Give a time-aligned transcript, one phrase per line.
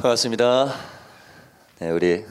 [0.00, 0.72] 반갑습니다.
[1.78, 2.24] 네, 우리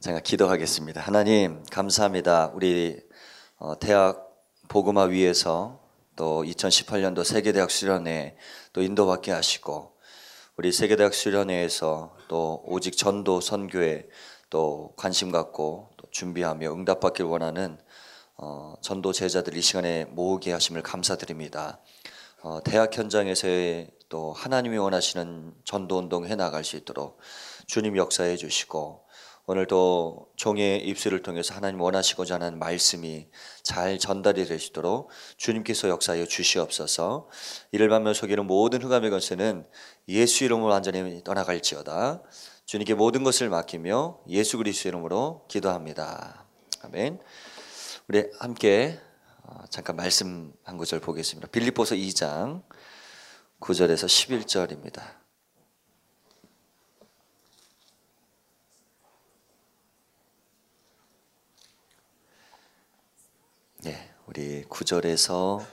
[0.00, 1.00] 제가 기도하겠습니다.
[1.00, 2.50] 하나님 감사합니다.
[2.52, 2.98] 우리
[3.58, 4.28] 어, 대학
[4.66, 5.80] 보그마 위에서
[6.16, 8.36] 또 2018년도 세계대학 수련회
[8.72, 9.92] 또 인도받게 하시고
[10.56, 14.08] 우리 세계대학 수련회에서 또 오직 전도 선교에
[14.50, 17.78] 또 관심 갖고 또 준비하며 응답받길 원하는
[18.36, 21.78] 어, 전도 제자들 이 시간에 모으게 하심을 감사드립니다.
[22.42, 27.18] 어, 대학 현장에서의 또 하나님이 원하시는 전도 운동 해 나갈 수 있도록
[27.66, 29.04] 주님 역사해 주시고
[29.46, 33.28] 오늘도 종의 입술을 통해서 하나님 원하시고자 하는 말씀이
[33.62, 37.28] 잘 전달이 되시도록 주님께서 역사하여 주시옵소서.
[37.70, 39.66] 이를 받며 속이는 모든 흑암의 것은
[40.08, 42.22] 예수 이름으로 완전히 떠나갈지어다.
[42.64, 46.46] 주님께 모든 것을 맡기며 예수 그리스도 이름으로 기도합니다.
[46.82, 47.20] 아멘.
[48.08, 48.98] 우리 함께
[49.42, 51.48] 어, 잠깐 말씀 한 구절 보겠습니다.
[51.48, 52.62] 빌립보서 2장
[53.64, 54.04] 9절에서
[54.44, 55.02] 11절입니다.
[63.84, 65.64] 네, 우리 9절에서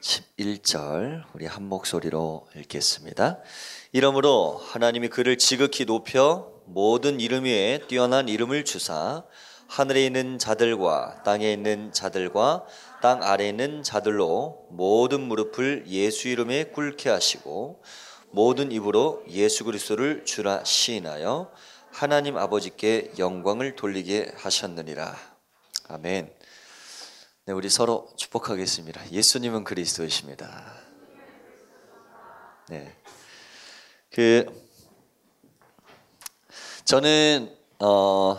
[0.00, 3.40] 11절 우리 한 목소리로 읽겠습니다.
[3.90, 9.24] 이러므로 하나님이 그를 지극히 높여 모든 이름 위에 뛰어난 이름을 주사
[9.66, 12.64] 하늘에 있는 자들과 땅에 있는 자들과
[13.00, 17.82] 땅 아래에 있는 자들로 모든 무릎을 예수 이름에 꿇게 하시고
[18.30, 21.50] 모든 입으로 예수 그리스도를 주라 시인하여
[21.90, 25.16] 하나님 아버지께 영광을 돌리게 하셨느니라.
[25.88, 26.32] 아멘.
[27.46, 29.10] 네, 우리 서로 축복하겠습니다.
[29.10, 30.74] 예수님은 그리스도이십니다.
[32.68, 32.94] 네.
[34.12, 34.44] 그
[36.84, 38.38] 저는 어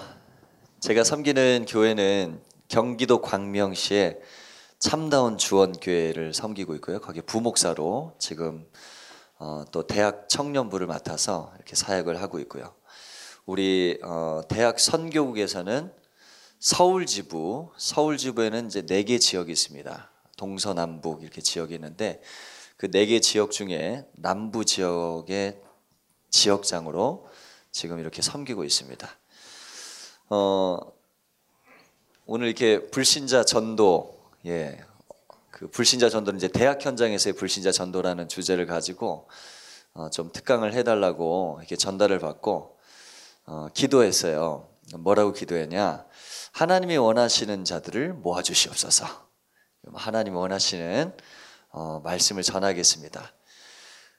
[0.80, 4.18] 제가 섬기는 교회는 경기도 광명시에
[4.82, 7.00] 참다운 주원교회를 섬기고 있고요.
[7.00, 8.68] 거기 부목사로 지금
[9.38, 12.74] 어, 또 대학 청년부를 맡아서 이렇게 사역을 하고 있고요.
[13.46, 15.94] 우리 어, 대학 선교국에서는
[16.60, 20.10] 서울 지부, 서울 지부에는 이제 네 개 지역이 있습니다.
[20.36, 22.20] 동서남북 이렇게 지역이 있는데
[22.76, 25.62] 그 네 개 지역 중에 남부 지역의
[26.32, 27.28] 지역장으로
[27.72, 29.08] 지금 이렇게 섬기고 있습니다.
[30.30, 30.80] 어,
[32.26, 34.84] 오늘 이렇게 불신자 전도, 예,
[35.52, 39.30] 그 불신자 전도는 이제 대학 현장에서의 불신자 전도라는 주제를 가지고
[39.94, 42.78] 어, 좀 특강을 해달라고 이렇게 전달을 받고
[43.46, 44.68] 어, 기도했어요.
[44.98, 46.06] 뭐라고 기도했냐?
[46.54, 49.06] 하나님이 원하시는 자들을 모아주시옵소서.
[49.94, 51.16] 하나님이 원하시는
[51.70, 53.34] 어, 말씀을 전하겠습니다.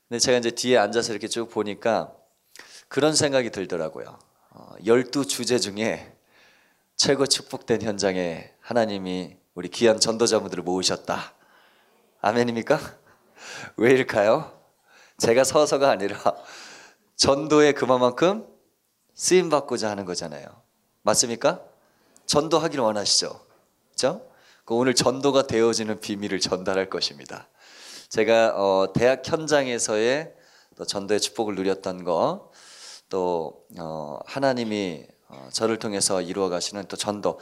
[0.09, 2.15] 근데 제가 이제 뒤에 앉아서 이렇게 쭉 보니까
[2.89, 4.19] 그런 생각이 들더라고요.
[4.51, 6.15] 어, 열두 주제 중에
[6.97, 11.35] 최고 축복된 현장에 하나님이 우리 귀한 전도자분들을 모으셨다.
[12.23, 12.79] 아멘입니까?
[13.77, 14.59] 왜일까요?
[15.19, 16.19] 제가 서서가 아니라
[17.17, 18.47] 전도에 그만큼
[19.15, 20.47] 쓰임 받고자 하는 거잖아요.
[21.03, 21.63] 맞습니까?
[22.27, 23.41] 전도하기를 원하시죠.
[23.89, 24.27] 그렇죠?
[24.69, 27.49] 오늘 전도가 되어지는 비밀을 전달할 것입니다.
[28.09, 30.35] 제가 어, 대학 현장에서의
[30.87, 32.51] 전도의 축복을 누렸던 거,
[33.11, 37.39] 또 어, 하나님이 어, 저를 통해서 이루어 가시는 또 전도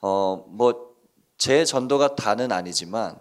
[0.00, 0.93] 어, 뭐
[1.38, 3.18] 제 전도가 다는 아니지만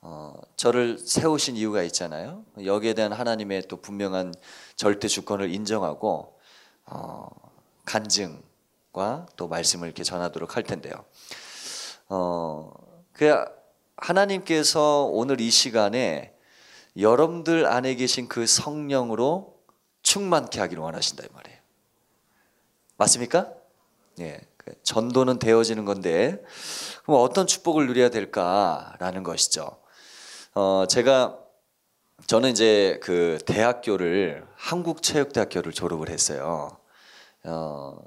[0.00, 2.44] 어, 저를 세우신 이유가 있잖아요.
[2.62, 4.34] 여기에 대한 하나님의 또 분명한
[4.76, 6.38] 절대 주권을 인정하고
[6.86, 7.28] 어,
[7.86, 10.92] 간증과 또 말씀을 이렇게 전하도록 할 텐데요.
[12.08, 12.72] 어,
[13.12, 13.34] 그
[13.96, 16.34] 하나님께서 오늘 이 시간에
[16.96, 19.58] 여러분들 안에 계신 그 성령으로
[20.02, 21.58] 충만케 하기를 원하신다 이 말이에요.
[22.96, 23.52] 맞습니까?
[24.20, 24.40] 예.
[24.64, 26.42] 그 전도는 되어지는 건데
[27.04, 29.78] 그럼 어떤 축복을 누려야 될까라는 것이죠.
[30.54, 31.38] 어, 제가
[32.26, 36.78] 저는 이제 그 대학교를 한국체육대학교를 졸업을 했어요.
[37.44, 37.98] 어,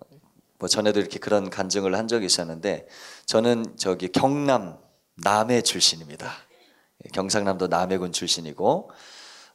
[0.57, 2.87] 뭐 전에도 이렇게 그런 간증을 한 적이 있었는데
[3.25, 4.79] 저는 저기 경남
[5.17, 6.31] 남해 출신입니다.
[7.05, 8.89] 예, 경상남도 남해군 출신이고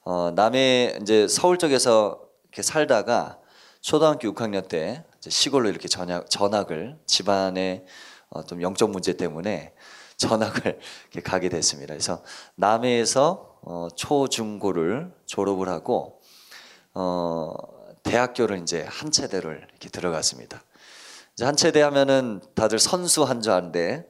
[0.05, 3.41] 어, 남해 이제 서울 쪽에서 이렇게 살다가
[3.81, 7.85] 초등학교 6학년 때 시골로 이렇게 전학, 전학을 집안의
[8.31, 9.75] 어, 좀 영적 문제 때문에
[10.17, 10.79] 전학을
[11.25, 11.95] 가게 됐습니다.
[11.95, 12.23] 그래서
[12.57, 16.21] 남해에서 어, 초중고를 졸업을 하고
[16.95, 17.53] 어,
[18.03, 20.63] 대학교를 이제 한 체대를 이렇게 들어갔습니다.
[21.35, 24.07] 이제 한 체대 하면은 다들 선수 한 줄 아는데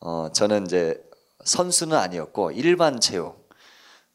[0.00, 1.02] 어, 저는 이제
[1.44, 3.43] 선수는 아니었고 일반 체육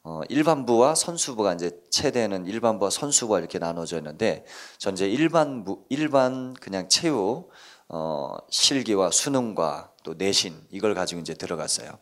[0.03, 4.45] 어, 일반부와 선수부가 이제 체대는 일반부와 선수부가 이렇게 나눠져 있는데
[4.77, 7.49] 전 이제 일반부 일반 그냥 체육
[7.89, 11.97] 어, 실기와 수능과 또 내신 이걸 가지고 이제 들어갔어요.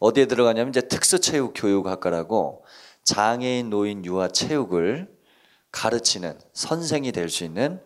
[0.00, 2.64] 어디에 들어가냐면 이제 특수체육교육학과라고
[3.04, 5.08] 장애인 노인 유아 체육을
[5.70, 7.80] 가르치는 선생이 될 수 있는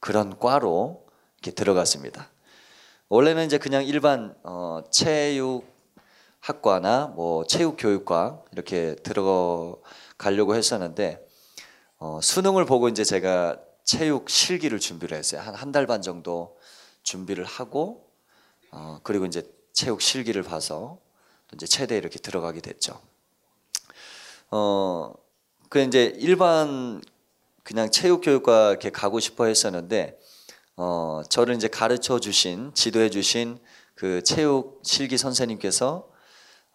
[0.00, 1.04] 그런 과로
[1.36, 2.30] 이렇게 들어갔습니다.
[3.08, 5.77] 원래는 이제 그냥 일반 어, 체육
[6.40, 11.26] 학과나 뭐 체육 교육과 이렇게 들어가려고 했었는데
[11.98, 15.40] 어, 수능을 보고 이제 제가 체육 실기를 준비를 했어요.
[15.40, 16.56] 한 한 달 반 정도
[17.02, 18.08] 준비를 하고
[18.70, 19.42] 어, 그리고 이제
[19.72, 20.98] 체육 실기를 봐서
[21.54, 23.00] 이제 체대 이렇게 들어가게 됐죠.
[24.50, 25.12] 어,
[25.68, 27.02] 그 이제 일반
[27.62, 30.18] 그냥 체육 교육과 이렇게 가고 싶어 했었는데
[30.76, 33.58] 어, 저를 이제 가르쳐 주신 지도해 주신
[33.94, 36.08] 그 체육 실기 선생님께서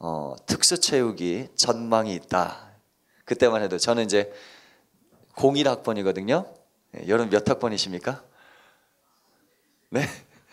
[0.06, 2.74] 어, 특수 체육이 전망이 있다.
[3.24, 4.34] 그때만 해도 저는 이제
[5.42, 6.46] 01 학번이거든요.
[6.98, 8.22] 예, 여러분 몇 학번이십니까?
[9.92, 10.06] 네.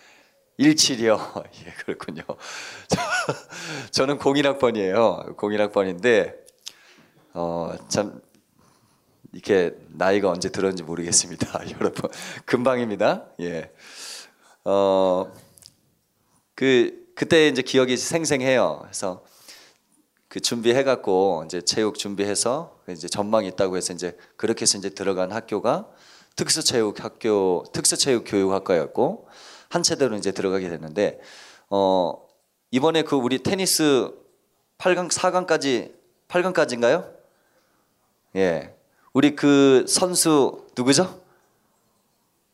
[0.61, 1.45] 17이요.
[1.67, 2.23] 예, 그렇군요.
[3.91, 5.35] 저는 01 학번이에요.
[5.37, 6.37] 01 학번인데
[7.35, 8.23] 어, 참
[9.33, 11.71] 이렇게 나이가 언제 들었는지 모르겠습니다.
[11.73, 12.09] 여러분
[12.45, 13.27] 금방입니다.
[13.41, 13.73] 예.
[14.63, 15.33] 어,
[16.55, 18.79] 그 그때 이제 기억이 생생해요.
[18.83, 19.25] 그래서
[20.31, 25.33] 그 준비해 갖고 이제 체육 준비해서 이제 전망이 있다고 해서 이제 그렇게 해서 이제 들어간
[25.33, 25.89] 학교가
[26.37, 29.27] 특수체육 학교 특수체육 교육학과였고
[29.71, 31.21] 한 체대로 이제 들어가게 됐는데
[31.69, 32.15] 어
[32.71, 34.13] 이번에 그 우리 테니스
[34.79, 35.95] 8강 4강까지
[36.29, 37.13] 8강까지인가요?
[38.37, 38.77] 예.
[39.13, 41.21] 우리 그 선수 누구죠?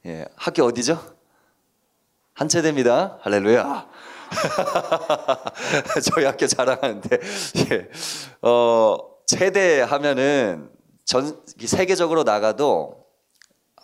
[0.07, 0.25] 예.
[0.35, 0.99] 학교 어디죠?
[2.33, 3.19] 한 체대입니다.
[3.21, 3.87] 할렐루야.
[6.03, 7.19] 저희 학교 자랑하는데
[7.71, 7.89] 예.
[8.43, 8.97] 어
[9.27, 10.71] 체대 하면은
[11.05, 13.05] 전 세계적으로 나가도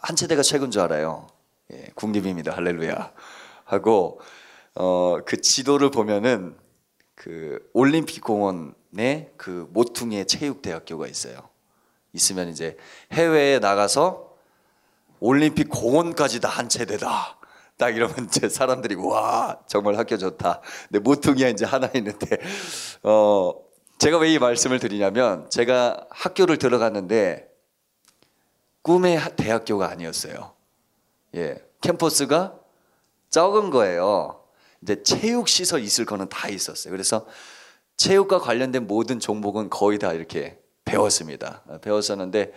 [0.00, 1.28] 한 체대가 최고인 줄 알아요.
[1.72, 2.52] 예, 국립입니다.
[2.56, 3.12] 할렐루야.
[3.64, 4.20] 하고
[4.74, 6.56] 어 그 지도를 보면은
[7.14, 11.36] 그 올림픽 공원에 그 모퉁이에 체육대학교가 있어요.
[12.14, 12.76] 있으면 이제
[13.12, 14.32] 해외에 나가서
[15.20, 17.38] 올림픽 공원까지 다 한 체대다.
[17.78, 20.60] 딱 이러면 이제 사람들이 와 정말 학교 좋다.
[20.88, 22.38] 근데 모퉁이가 이제 하나 있는데
[23.02, 23.52] 어
[23.98, 27.48] 제가 왜 이 말씀을 드리냐면 제가 학교를 들어갔는데
[28.82, 30.52] 꿈의 대학교가 아니었어요.
[31.36, 32.58] 예, 캠퍼스가
[33.30, 34.44] 적은 거예요.
[34.82, 36.90] 이제 체육 시설 있을 거는 다 있었어요.
[36.90, 37.26] 그래서
[37.96, 41.62] 체육과 관련된 모든 종목은 거의 다 이렇게 배웠습니다.
[41.82, 42.52] 배웠었는데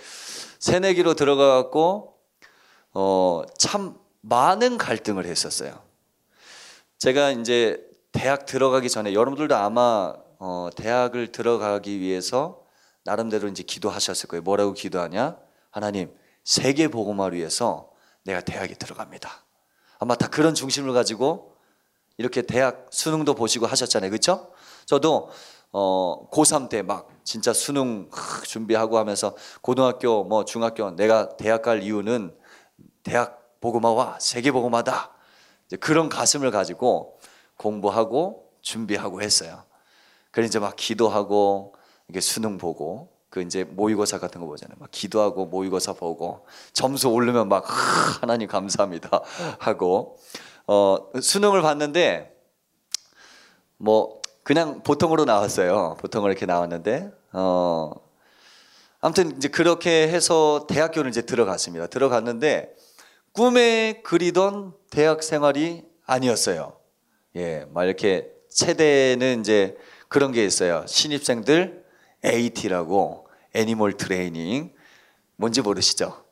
[0.59, 2.17] 새내기로 들어가갖고
[2.93, 3.95] 어 참
[4.27, 5.83] 많은 갈등을 했었어요.
[6.97, 12.63] 제가 이제 대학 들어가기 전에 여러분들도 아마 어, 대학을 들어가기 위해서
[13.03, 14.41] 나름대로 이제 기도하셨을 거예요.
[14.41, 15.37] 뭐라고 기도하냐?
[15.69, 16.13] 하나님
[16.43, 17.91] 세계 복음화 위해서
[18.23, 19.29] 내가 대학에 들어갑니다.
[19.99, 21.55] 아마 다 그런 중심을 가지고
[22.17, 24.09] 이렇게 대학 수능도 보시고 하셨잖아요.
[24.09, 24.51] 그렇죠?
[24.85, 25.29] 저도
[25.71, 28.09] 어, 고3 때 막 진짜 수능
[28.45, 32.35] 준비하고 하면서 고등학교 뭐 중학교 내가 대학 갈 이유는
[33.03, 35.11] 대학 복음화와 세계 복음화다.
[35.79, 37.19] 그런 가슴을 가지고
[37.57, 39.63] 공부하고 준비하고 했어요.
[40.29, 41.73] 그래 이제 막 기도하고
[42.07, 44.77] 이게 수능 보고 그 이제 모의고사 같은 거 보잖아요.
[44.79, 47.65] 막 기도하고 모의고사 보고 점수 오르면 막
[48.21, 49.21] 하나님 감사합니다
[49.59, 50.17] 하고
[50.67, 52.35] 어 수능을 봤는데
[53.77, 55.97] 뭐 그냥 보통으로 나왔어요.
[55.99, 57.91] 보통으로 이렇게 나왔는데 어
[59.01, 61.87] 아무튼 이제 그렇게 해서 대학교를 이제 들어갔습니다.
[61.87, 62.75] 들어갔는데
[63.35, 66.77] 꿈에 그리던 대학 생활이 아니었어요.
[67.35, 69.75] 예, 막 이렇게 체대는 이제
[70.07, 70.85] 그런 게 있어요.
[70.87, 71.83] 신입생들
[72.23, 74.73] AT라고 애니멀 트레이닝
[75.35, 76.23] 뭔지 모르시죠?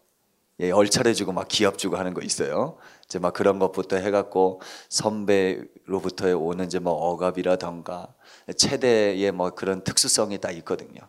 [0.62, 2.78] 예, 얼차려주고 막 기합 주고 하는 거 있어요.
[3.04, 8.14] 이제 막 그런 것부터 해갖고 선배로부터 오는 이제 뭐 억압이라던가
[8.56, 11.02] 체대의 뭐 그런 특수성이 다 있거든요.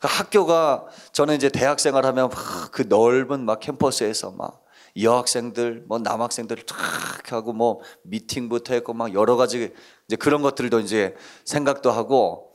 [0.00, 2.30] 그 학교가 저는 이제 대학생활 하면
[2.72, 4.64] 그 넓은 막 캠퍼스에서 막
[4.96, 9.72] 여학생들, 뭐 남학생들 탁 하고 뭐 미팅부터 했고 막 여러 가지
[10.06, 12.54] 이제 그런 것들도 이제 생각도 하고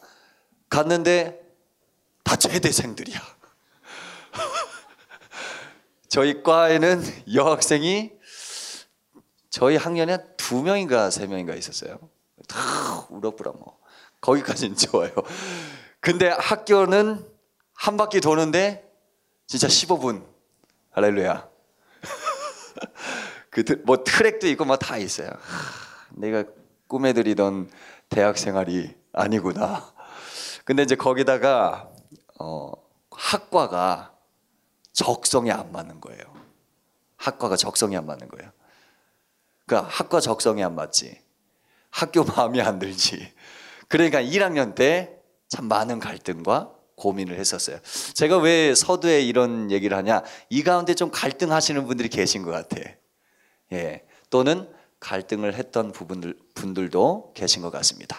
[0.69, 1.41] 갔는데
[2.23, 3.19] 다 제대생들이야.
[6.09, 8.11] 저희 과에는 여학생이
[9.49, 11.97] 저희 학년에 두 명인가 세 명인가 있었어요.
[12.47, 13.79] 다 우럭부라 뭐
[14.19, 15.11] 거기까지는 좋아요.
[16.01, 17.25] 근데 학교는
[17.73, 18.83] 한 바퀴 도는데
[19.47, 20.25] 진짜 15분
[20.91, 21.54] 할렐루야.
[23.49, 25.29] 그뭐 트랙도 있고 뭐 다 있어요.
[26.11, 26.43] 내가
[26.87, 27.69] 꿈에 들이던
[28.09, 29.93] 대학 생활이 아니구나.
[30.65, 31.89] 근데 이제 거기다가
[32.39, 32.71] 어,
[33.11, 34.13] 학과가
[34.93, 36.21] 적성이 안 맞는 거예요.
[37.17, 38.51] 학과가 적성이 안 맞는 거예요.
[39.65, 41.21] 그러니까 학과 적성이 안 맞지.
[41.89, 43.33] 학교 마음에 안 들지.
[43.87, 45.15] 그러니까 1학년 때
[45.47, 47.79] 참 많은 갈등과 고민을 했었어요.
[48.13, 50.23] 제가 왜 서두에 이런 얘기를 하냐?
[50.49, 52.77] 이 가운데 좀 갈등하시는 분들이 계신 것 같아.
[53.73, 54.05] 예.
[54.29, 58.17] 또는 갈등을 했던 부분들 분들도 계신 것 같습니다.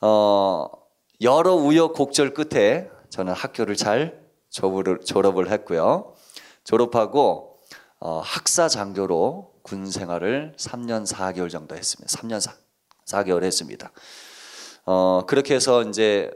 [0.00, 0.68] 어,
[1.20, 6.14] 여러 우여곡절 끝에 저는 학교를 잘 졸업을, 했고요.
[6.64, 7.58] 졸업하고
[8.00, 12.12] 어, 학사 장교로 군 생활을 3년 4개월 정도 했습니다.
[12.18, 12.54] 3년 4,
[13.06, 13.92] 4개월 했습니다.
[14.84, 16.30] 어, 그렇게 해서 이제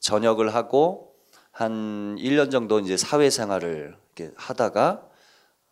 [0.00, 1.14] 전역을 하고
[1.52, 5.06] 한 1년 정도 이제 사회생활을 이렇게 하다가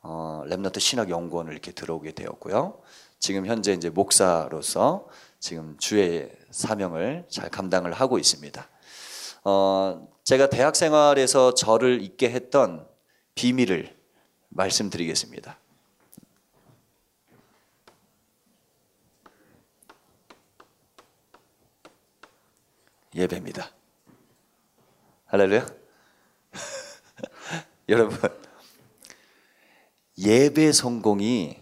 [0.03, 2.81] 어, 랩너트 신학 연구원을 이렇게 들어오게 되었고요.
[3.19, 5.09] 지금 현재 이제 목사로서
[5.41, 8.69] 지금 주의 사명을 잘 감당을 하고 있습니다.
[9.45, 12.87] 어, 제가 대학 생활에서 저를 있게 했던
[13.35, 13.97] 비밀을
[14.51, 15.59] 말씀드리겠습니다.
[23.15, 23.78] 예배입니다.
[25.29, 25.67] 할렐루야.
[27.91, 28.19] 여러분,
[30.17, 31.61] 예배 성공이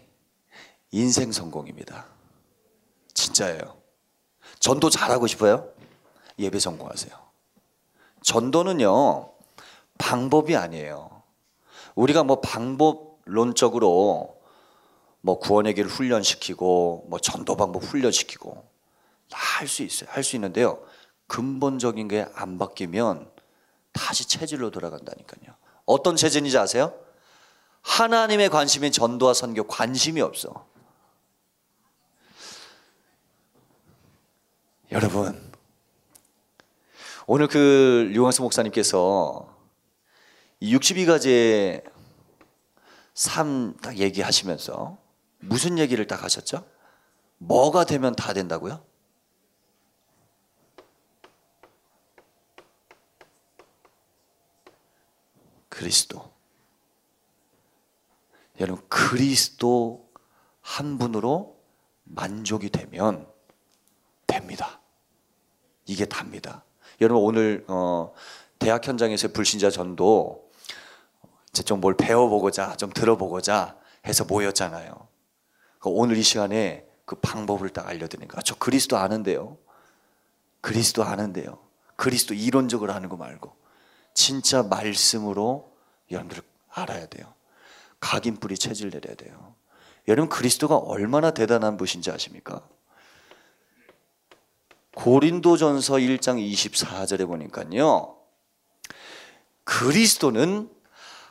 [0.91, 2.07] 인생 성공입니다.
[3.13, 3.77] 진짜예요.
[4.59, 5.69] 전도 잘하고 싶어요?
[6.39, 7.13] 예배 성공하세요.
[8.23, 9.31] 전도는요,
[9.97, 11.21] 방법이 아니에요.
[11.95, 14.37] 우리가 뭐 방법론적으로
[15.21, 18.65] 뭐 구원에게를 훈련시키고 뭐 전도 방법 훈련시키고
[19.29, 20.09] 다 할 수 있어요.
[20.11, 20.81] 할 수 있는데요.
[21.27, 23.29] 근본적인 게 안 바뀌면
[23.97, 25.55] 다시 체질로 돌아간다니까요.
[25.85, 26.93] 어떤 체질인지 아세요?
[27.81, 30.67] 하나님의 관심이 전도와 선교 관심이 없어.
[34.91, 35.51] 여러분,
[37.25, 39.53] 오늘 그 류광수 목사님께서
[40.61, 41.83] 62가지의
[43.13, 44.97] 삶 딱 얘기하시면서
[45.39, 46.65] 무슨 얘기를 딱 하셨죠?
[47.39, 48.83] 뭐가 되면 다 된다고요?
[55.77, 56.31] 그리스도.
[58.59, 60.09] 여러분, 그리스도
[60.61, 61.55] 한 분으로
[62.03, 63.27] 만족이 되면
[64.25, 64.81] 됩니다.
[65.85, 66.65] 이게 답니다.
[66.99, 68.11] 여러분, 오늘, 어,
[68.57, 70.49] 대학 현장에서 불신자 전도
[71.53, 74.89] 좀 뭘 배워보고자, 좀 들어보고자 해서 모였잖아요.
[74.89, 75.09] 그러니까
[75.83, 78.41] 오늘 이 시간에 그 방법을 딱 알려드리니까.
[78.41, 79.57] 저 그리스도 아는데요.
[80.61, 81.59] 그리스도 아는데요.
[81.95, 83.56] 그리스도 이론적으로 하는 거 말고.
[84.17, 85.71] 진짜 말씀으로
[86.09, 87.31] 여러분들 알아야 돼요.
[87.99, 89.53] 각인뿌리 체질 내려야 돼요.
[90.07, 92.67] 여러분 그리스도가 얼마나 대단한 분인지 아십니까?
[94.95, 98.17] 고린도전서 1장 24절에 보니까요.
[99.63, 100.71] 그리스도는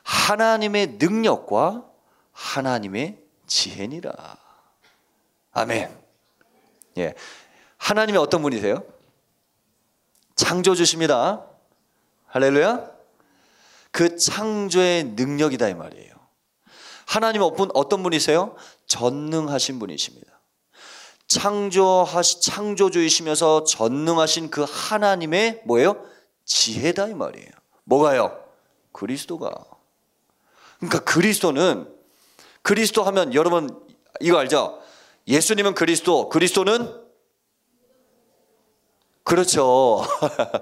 [0.05, 1.85] 하나님의 능력과
[2.31, 4.39] 하나님의 지혜니라.
[5.51, 5.99] 아멘.
[6.99, 7.15] 예.
[7.79, 8.85] 하나님의 어떤 분이세요?
[10.37, 11.56] 창조주십니다.
[12.27, 12.91] 할렐루야.
[13.91, 16.15] 그 창조의 능력이다 이 말이에요.
[17.07, 18.57] 하나님 어떤 분이세요?
[18.87, 20.41] 전능하신 분이십니다.
[21.29, 26.05] 창조하시 창조주이시면서 전능하신 그 하나님의 뭐예요?
[26.45, 27.51] 지혜다 이 말이에요.
[27.85, 28.45] 뭐가요?
[28.93, 29.51] 그리스도가.
[30.79, 31.93] 그러니까 그리스도는
[32.63, 33.83] 그리스도 하면 여러분
[34.21, 34.81] 이거 알죠?
[35.29, 37.06] 예수님은 그리스도, 그리스도는
[39.27, 40.05] 그렇죠.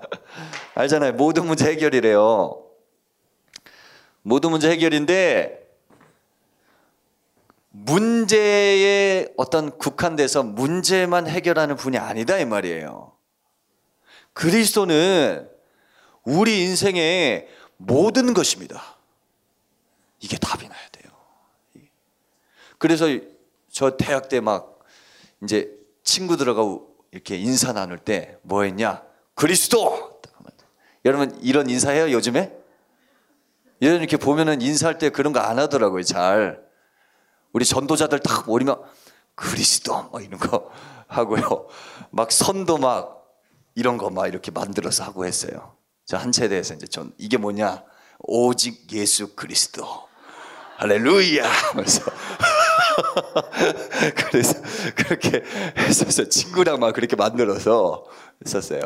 [0.74, 1.12] 알잖아요.
[1.12, 2.64] 모든 문제 해결이래요.
[4.22, 5.60] 모든 문제 해결인데
[7.68, 13.12] 문제에 어떤 국한돼서 문제만 해결하는 분이 아니다 이 말이에요.
[14.32, 15.46] 그리스도는
[16.22, 18.96] 우리 인생의 모든 것입니다.
[20.20, 21.12] 이게 답이 나야 돼요.
[22.78, 23.08] 그래서
[23.70, 24.78] 저 대학 때 막
[25.42, 25.70] 이제
[26.02, 29.02] 친구들하고 이렇게 인사 나눌 때 뭐 했냐?
[29.34, 30.20] 그리스도!
[31.04, 32.52] 여러분 이런 인사해요 요즘에?
[33.82, 36.60] 여러분 이렇게 보면은 인사할 때 그런 거 안 하더라고요 잘.
[37.52, 38.82] 우리 전도자들 딱 모이면
[39.36, 40.70] 그리스도 뭐 이런 거
[41.08, 41.68] 하고요.
[42.10, 43.24] 막 선도 막
[43.76, 45.76] 이런 거 막 이렇게 만들어서 하고 했어요.
[46.06, 47.84] 저 한 세대에서 이제 전 이게 뭐냐?
[48.20, 49.86] 오직 예수 그리스도.
[50.78, 51.48] 할렐루야!
[51.48, 52.02] 하면서
[54.16, 54.60] 그래서
[54.94, 55.42] 그렇게
[55.76, 56.28] 했었어요.
[56.28, 58.04] 친구랑 막 그렇게 만들어서
[58.44, 58.80] 했었어요.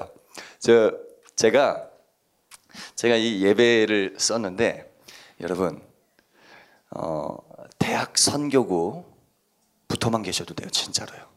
[0.59, 0.93] 저
[1.37, 1.89] 제가
[2.95, 4.93] 제가 이 예배를 썼는데
[5.41, 5.81] 여러분
[6.91, 7.37] 어,
[7.79, 9.05] 대학 선교구부터만
[10.23, 10.69] 계셔도 돼요.
[10.71, 11.29] 진짜로요.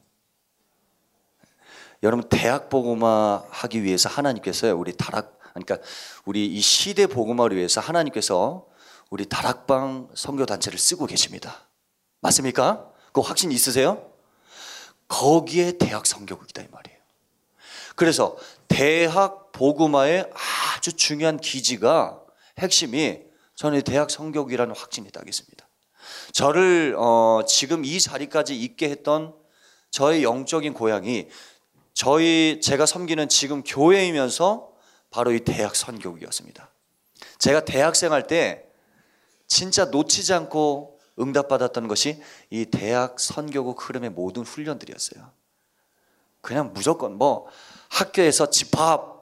[2.04, 5.78] 여러분 대학 복음화 하기 위해서 하나님께서 우리 다락 그러니까
[6.26, 8.66] 우리 이 시대 복음화를 위해서 하나님께서
[9.10, 11.68] 우리 다락방 선교 단체를 쓰고 계십니다.
[12.22, 12.90] 맞습니까?
[13.12, 14.10] 그 확신 있으세요?
[15.08, 17.00] 거기에 대학 선교국이다 이 말이에요.
[17.96, 18.38] 그래서
[18.68, 20.30] 대학 보구마의
[20.76, 22.22] 아주 중요한 기지가
[22.60, 23.20] 핵심이
[23.56, 25.68] 저는 대학 성교육이라는 확신이 딱 있습니다.
[26.32, 29.36] 저를 어, 지금 이 자리까지 있게 했던
[29.92, 31.28] 저의 영적인 고향이
[31.94, 34.72] 저희 제가 섬기는 지금 교회이면서
[35.10, 36.72] 바로 이 대학 선교육이었습니다.
[37.40, 38.64] 제가 대학생 할 때
[39.48, 40.91] 진짜 놓치지 않고
[41.22, 45.32] 응답받았던 것이 이 대학 선교국 흐름의 모든 훈련들이었어요.
[46.42, 47.48] 그냥 무조건 뭐
[47.90, 49.22] 학교에서 집합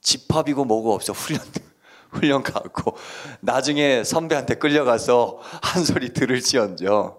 [0.00, 1.40] 집합이고 뭐고 없어 훈련
[2.10, 2.96] 훈련 가고
[3.40, 7.16] 나중에 선배한테 끌려가서 한 소리 들을지언정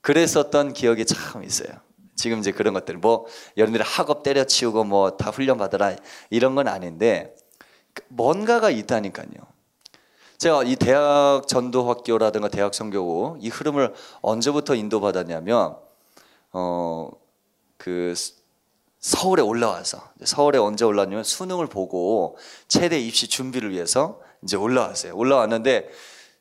[0.00, 1.68] 그랬었던 기억이 참 있어요.
[2.14, 3.26] 지금 이제 그런 것들 뭐
[3.56, 5.96] 여러분들이 학업 때려치우고 뭐 다 훈련 받으라
[6.30, 7.34] 이런 건 아닌데
[8.08, 9.28] 뭔가가 있다니까요.
[10.40, 15.76] 제가 이 대학 전도학교라든가 대학 성교고 이 흐름을 언제부터 인도받았냐면
[16.52, 17.10] 어
[17.80, 18.14] 그
[19.00, 22.36] 서울에 올라와서 서울에 언제 올라왔냐면 수능을 보고
[22.68, 25.16] 최대 입시 준비를 위해서 이제 올라왔어요.
[25.16, 25.88] 올라왔는데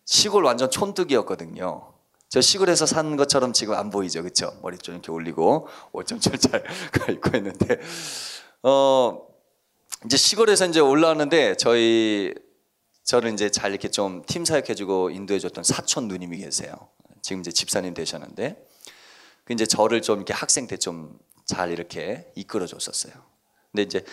[0.04, 1.94] 시골 완전 촌뜨기였거든요.
[2.28, 4.52] 저 시골에서 산 것처럼 지금 안 보이죠, 그렇죠?
[4.62, 6.36] 머리 좀 이렇게 올리고 옷 좀 잘
[7.10, 7.80] 입고 있는데
[8.64, 9.22] 어
[10.06, 12.34] 이제 시골에서 이제 올라왔는데 저희
[13.10, 16.76] 저를 이제 잘 이렇게 좀 팀 사역해주고 인도해줬던 사촌 누님이 계세요.
[17.24, 18.64] 지금 이제 집사님 되셨는데
[19.46, 23.14] 그 이제 저를 좀 이렇게 학생 때 좀 잘 이렇게 이끌어줬었어요.
[23.72, 24.06] 근데 이제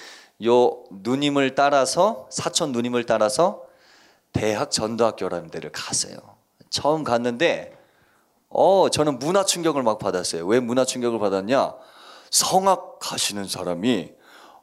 [0.46, 3.66] 요 누님을 따라서 사촌 누님을 따라서
[4.32, 6.16] 대학 전도학교라는 데를 갔어요.
[6.70, 7.76] 처음 갔는데
[8.48, 10.46] 어 저는 문화 충격을 막 받았어요.
[10.46, 11.74] 왜 문화 충격을 받았냐?
[12.30, 14.14] 성악 하시는 사람이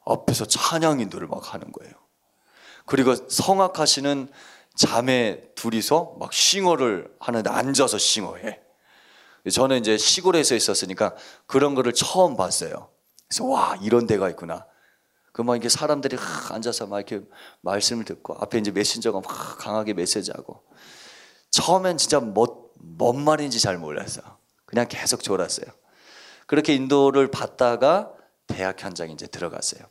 [0.05, 2.02] 앞에서 찬양 인도를 막 하는 거예요.
[2.85, 4.27] 그리고 성악 하시는
[4.75, 8.59] 자매 둘이서 막 싱어를 하는데 앉아서 싱어해.
[9.51, 12.89] 저는 이제 시골에서 있었으니까 그런 거를 처음 봤어요.
[13.27, 14.65] 그래서 와 이런 데가 있구나.
[15.33, 16.17] 그막 이렇게 사람들이
[16.51, 17.25] 앉아서 막 이렇게
[17.61, 20.63] 말씀을 듣고 앞에 이제 메신저가 막 강하게 메시지하고
[21.49, 24.21] 처음엔 진짜 뭐, 뭔 말인지 잘 몰랐어.
[24.65, 25.67] 그냥 계속 졸았어요.
[26.47, 28.11] 그렇게 인도를 받다가
[28.47, 29.83] 대학 현장에 이제 들어갔어요.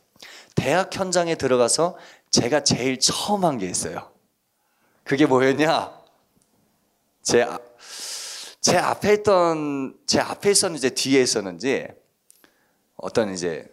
[0.55, 1.97] 대학 현장에 들어가서
[2.33, 4.11] 제가 제일 처음 한 게 있어요.
[5.03, 6.01] 그게 뭐였냐?
[7.21, 7.45] 제
[8.59, 11.85] 제 앞에 있던 제 앞에 있었는지 뒤에 있었는지
[12.95, 13.69] 어떤 이제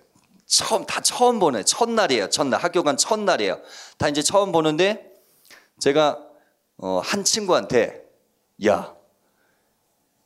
[0.46, 2.28] 처음 다 처음 보는 첫날이에요.
[2.28, 3.62] 첫날 학교 간 첫날이에요.
[3.98, 5.12] 다 이제 처음 보는데
[5.78, 6.18] 제가
[6.78, 8.04] 어, 한 친구한테
[8.66, 8.96] 야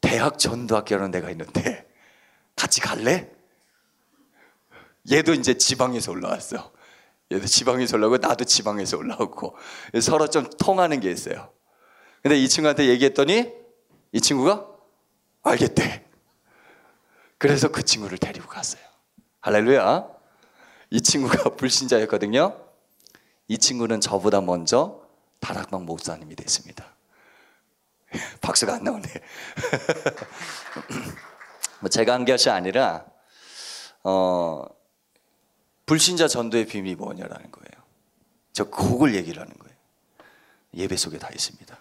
[0.01, 1.87] 대학 전도학교라는 데가 있는데
[2.57, 3.31] 같이 갈래?
[5.12, 6.73] 얘도 이제 지방에서 올라왔어.
[7.35, 9.57] 얘도 지방에서 올라오고 나도 지방에서 올라오고
[10.01, 11.51] 서로 좀 통하는 게 있어요.
[12.23, 13.53] 근데 이 친구한테 얘기했더니
[14.12, 14.66] 이 친구가
[15.42, 16.05] 알겠대.
[17.38, 18.83] 그래서 그 친구를 데리고 갔어요.
[19.40, 20.07] 할렐루야.
[20.90, 22.61] 이 친구가 불신자였거든요.
[23.49, 25.03] 이 친구는 저보다 먼저
[25.40, 26.94] 다락방 목사님이 됐습니다.
[28.40, 29.03] 박수가 안 나오네.
[31.81, 33.05] 뭐 제가 한 것이 아니라
[34.03, 34.64] 어,
[35.87, 37.85] 불신자 전도의 비밀이 뭐냐라는 거예요.
[38.53, 39.75] 저 그걸 얘기를 하는 거예요.
[40.75, 41.79] 예배 속에 다 있습니다.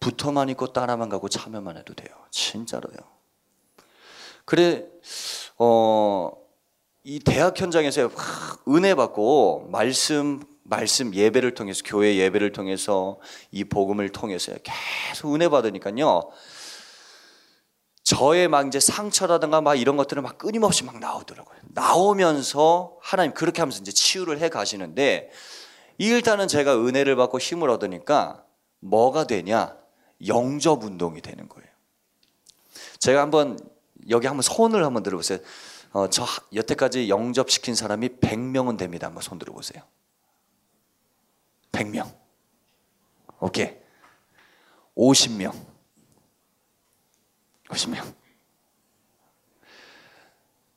[0.00, 2.14] 붙어만 있고 따라만 가고 참여만 해도 돼요.
[2.30, 2.96] 진짜로요.
[4.44, 4.86] 그래
[5.58, 6.32] 어,
[7.04, 8.10] 이 대학 현장에서
[8.68, 13.18] 은혜 받고 말씀 말씀 예배를 통해서 교회 예배를 통해서
[13.50, 16.30] 이 복음을 통해서 계속 은혜 받으니까요.
[18.04, 21.56] 저의 막 이제 상처라든가 막 이런 것들은 막 끊임없이 막 나오더라고요.
[21.62, 25.30] 나오면서 하나님 그렇게 하면서 이제 치유를 해 가시는데
[25.96, 28.44] 일단은 제가 은혜를 받고 힘을 얻으니까
[28.80, 29.76] 뭐가 되냐?
[30.26, 31.68] 영접 운동이 되는 거예요.
[32.98, 33.58] 제가 한번
[34.10, 35.38] 여기 한번 손을 한번 들어보세요.
[35.92, 39.06] 어, 저 여태까지 영접시킨 사람이 100명은 됩니다.
[39.06, 39.82] 한번 손 들어보세요.
[41.72, 42.14] 100명.
[43.40, 43.76] 오케이.
[44.94, 45.73] 50명.
[47.68, 48.14] 50명.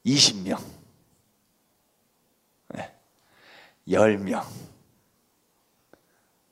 [0.06, 0.60] 20명.
[2.70, 2.96] 네.
[3.88, 4.46] 10명.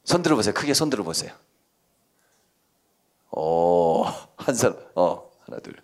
[0.03, 0.53] 손 들어보세요.
[0.53, 1.33] 크게 손 들어보세요.
[3.31, 4.03] 오,
[4.37, 5.75] 한 사람, 어, 하나, 둘.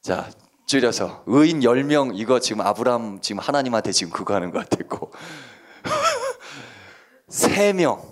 [0.00, 0.30] 자,
[0.66, 1.24] 줄여서.
[1.26, 5.12] 의인 10명, 이거 지금 아브람 지금 하나님한테 지금 그거 하는 것 같았고.
[7.28, 8.02] 3명.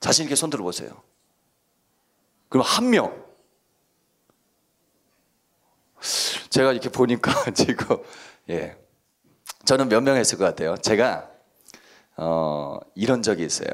[0.00, 1.02] 자신있게 손 들어보세요.
[2.54, 3.12] 그럼 한 명.
[6.50, 7.96] 제가 이렇게 보니까 지금,
[8.48, 8.76] 예.
[9.64, 10.76] 저는 몇 명 했을 것 같아요.
[10.76, 11.28] 제가,
[12.16, 13.70] 어, 이런 적이 있어요.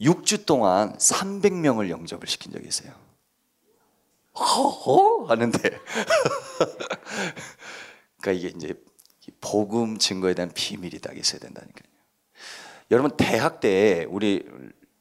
[0.00, 2.92] 6주 동안 300명을 영접을 시킨 적이 있어요.
[4.38, 5.58] 허허 하는데
[8.22, 8.74] 그러니까 이게 이제
[9.40, 11.90] 복음 증거에 대한 비밀이 딱 있어야 된다니까요.
[12.92, 14.48] 여러분 대학 때 우리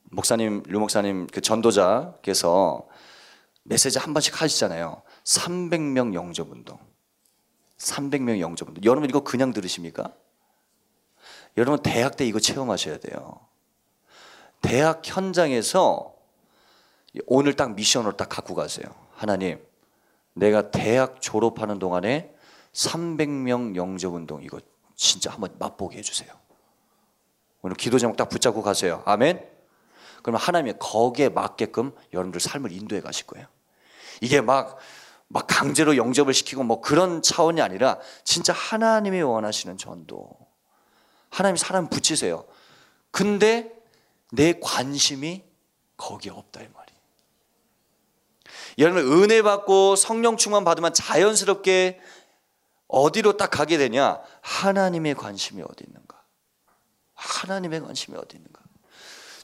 [0.10, 2.88] 목사님 류 목사님 그 전도자께서
[3.64, 5.02] 메시지 한 번씩 하시잖아요.
[5.24, 6.80] 300명 영접 운동.
[7.78, 8.84] 300명 영접 운동.
[8.84, 10.12] 여러분 이거 그냥 들으십니까?
[11.58, 13.40] 여러분 대학 때 이거 체험하셔야 돼요.
[14.62, 16.16] 대학 현장에서
[17.26, 18.88] 오늘 딱 미션으로 딱 갖고 가세요.
[19.14, 19.64] 하나님,
[20.34, 22.34] 내가 대학 졸업하는 동안에
[22.74, 24.60] 300명 영접 운동 이거
[24.96, 26.32] 진짜 한번 맛보게 해주세요.
[27.62, 29.04] 오늘 기도 제목 딱 붙잡고 가세요.
[29.06, 29.59] 아멘.
[30.22, 33.48] 그러면 하나님이 거기에 맞게끔 여러분들 삶을 인도해 가실 거예요.
[34.22, 34.78] 이게 막,
[35.28, 40.30] 막 강제로 영접을 시키고 뭐 그런 차원이 아니라 진짜 하나님이 원하시는 전도.
[41.30, 42.46] 하나님 사람 붙이세요.
[43.12, 43.72] 근데
[44.32, 45.44] 내 관심이
[45.98, 47.00] 거기에 없다 이 말이에요.
[48.80, 52.00] 여러분 은혜 받고 성령 충만 받으면 자연스럽게
[52.88, 54.20] 어디로 딱 가게 되냐?
[54.42, 56.20] 하나님의 관심이 어디 있는가?
[57.14, 58.49] 하나님의 관심이 어디 있는가?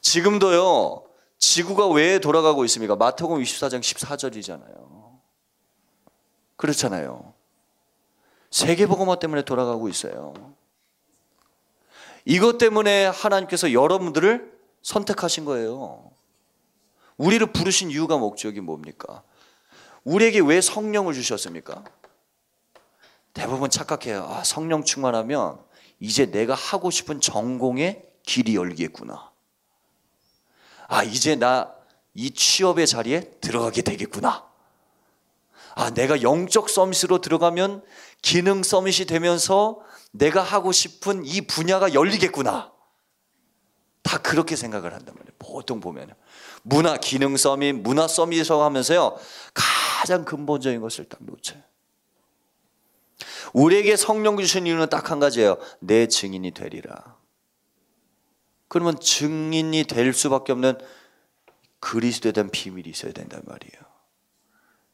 [0.06, 1.04] 지금도요.
[1.40, 2.96] 지구가 왜 돌아가고 있습니까?
[2.96, 5.20] 마태복음 24장 14절이잖아요.
[6.58, 7.34] 그렇잖아요.
[8.52, 10.34] 세계복음화 때문에 돌아가고 있어요.
[12.24, 16.12] 이것 때문에 하나님께서 여러분들을 선택하신 거예요.
[17.18, 19.24] 우리를 부르신 이유가 목적이 뭡니까?
[20.04, 21.84] 우리에게 왜 성령을 주셨습니까?
[23.34, 24.24] 대부분 착각해요.
[24.30, 25.60] 아, 성령 충만하면
[26.00, 29.35] 이제 내가 하고 싶은 전공의 길이 열리겠구나.
[30.88, 31.76] 아, 이제 나
[32.16, 34.50] 이 취업의 자리에 들어가게 되겠구나.
[35.76, 37.84] 아, 내가 영적 서밋으로 들어가면
[38.22, 42.72] 기능 서밋이 되면서 내가 하고 싶은 이 분야가 열리겠구나.
[44.02, 45.34] 다 그렇게 생각을 한단 말이에요.
[45.40, 46.14] 보통 보면
[46.64, 49.18] 문화 기능 서밋, 문화 서밋이라고 하면서요.
[49.54, 51.62] 가장 근본적인 것을 딱 놓쳐요.
[53.52, 55.58] 우리에게 성령 주신 이유는 딱 한 가지예요.
[55.80, 57.18] 내 증인이 되리라.
[58.68, 60.78] 그러면 증인이 될 수밖에 없는
[61.80, 63.86] 그리스도에 대한 비밀이 있어야 된단 말이에요.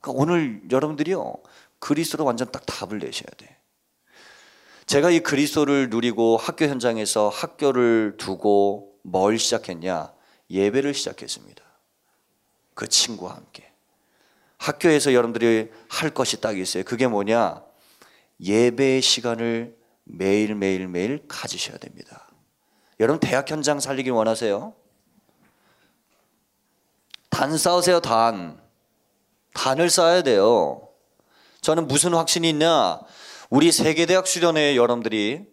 [0.01, 1.35] 그러니까 오늘 여러분들이요.
[1.79, 3.57] 그리스도로 완전 딱 답을 내셔야 돼.
[4.85, 10.13] 제가 이 그리스도를 누리고 학교 현장에서 학교를 두고 뭘 시작했냐?
[10.49, 11.63] 예배를 시작했습니다.
[12.73, 13.71] 그 친구와 함께.
[14.57, 16.83] 학교에서 여러분들이 할 것이 딱 있어요.
[16.83, 17.63] 그게 뭐냐?
[18.41, 22.30] 예배의 시간을 매일 매일 매일 가지셔야 됩니다.
[23.01, 24.75] 여러분 대학 현장 살리길 원하세요?
[27.31, 28.61] 단 쌓으세요, 단.
[29.55, 30.87] 단을 쌓아야 돼요.
[31.61, 32.99] 저는 무슨 확신이 있냐?
[33.49, 35.47] 우리 세계대학 수련회 여러분들이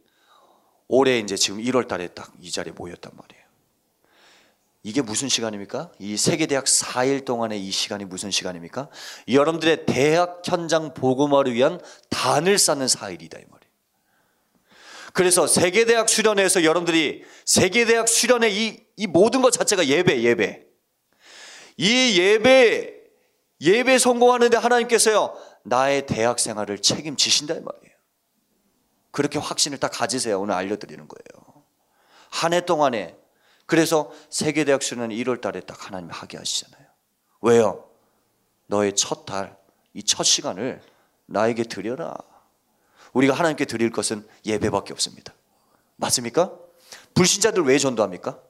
[0.89, 3.45] 올해 이제 지금 1월 달에 딱 이 자리에 모였단 말이에요.
[4.83, 5.91] 이게 무슨 시간입니까?
[5.99, 8.89] 이 세계대학 4일 동안의 이 시간이 무슨 시간입니까?
[9.27, 11.81] 여러분들의 대학 현장 복음화를 위한
[12.11, 13.58] 단을 쌓는 4일이다 이 말이에요.
[15.19, 20.65] 그래서 세계대학 수련회에서 여러분들이 세계대학 수련회 이, 이 모든 것 자체가 예배, 예배.
[21.77, 22.95] 이 예배,
[23.61, 27.97] 예배 성공하는데 하나님께서요, 나의 대학 생활을 책임지신다 이 말이에요.
[29.11, 30.41] 그렇게 확신을 딱 가지세요.
[30.41, 31.65] 오늘 알려드리는 거예요.
[32.31, 33.17] 한 해 동안에
[33.67, 36.87] 그래서 세계대학 수련은 1월 달에 딱 하나님이 하게 하시잖아요.
[37.43, 37.91] 왜요?
[38.67, 39.59] 너의 첫 달,
[39.95, 40.81] 이 첫 시간을
[41.27, 42.15] 나에게 드려라.
[43.13, 45.35] 우리가 하나님께 드릴 것은 예배밖에 없습니다.
[45.97, 46.53] 맞습니까?
[47.15, 48.41] 불신자들 왜 전도합니까?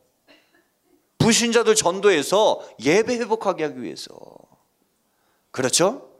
[1.18, 4.16] 불신자들 전도해서 예배 회복하게 하기 위해서.
[5.50, 6.10] 그렇죠?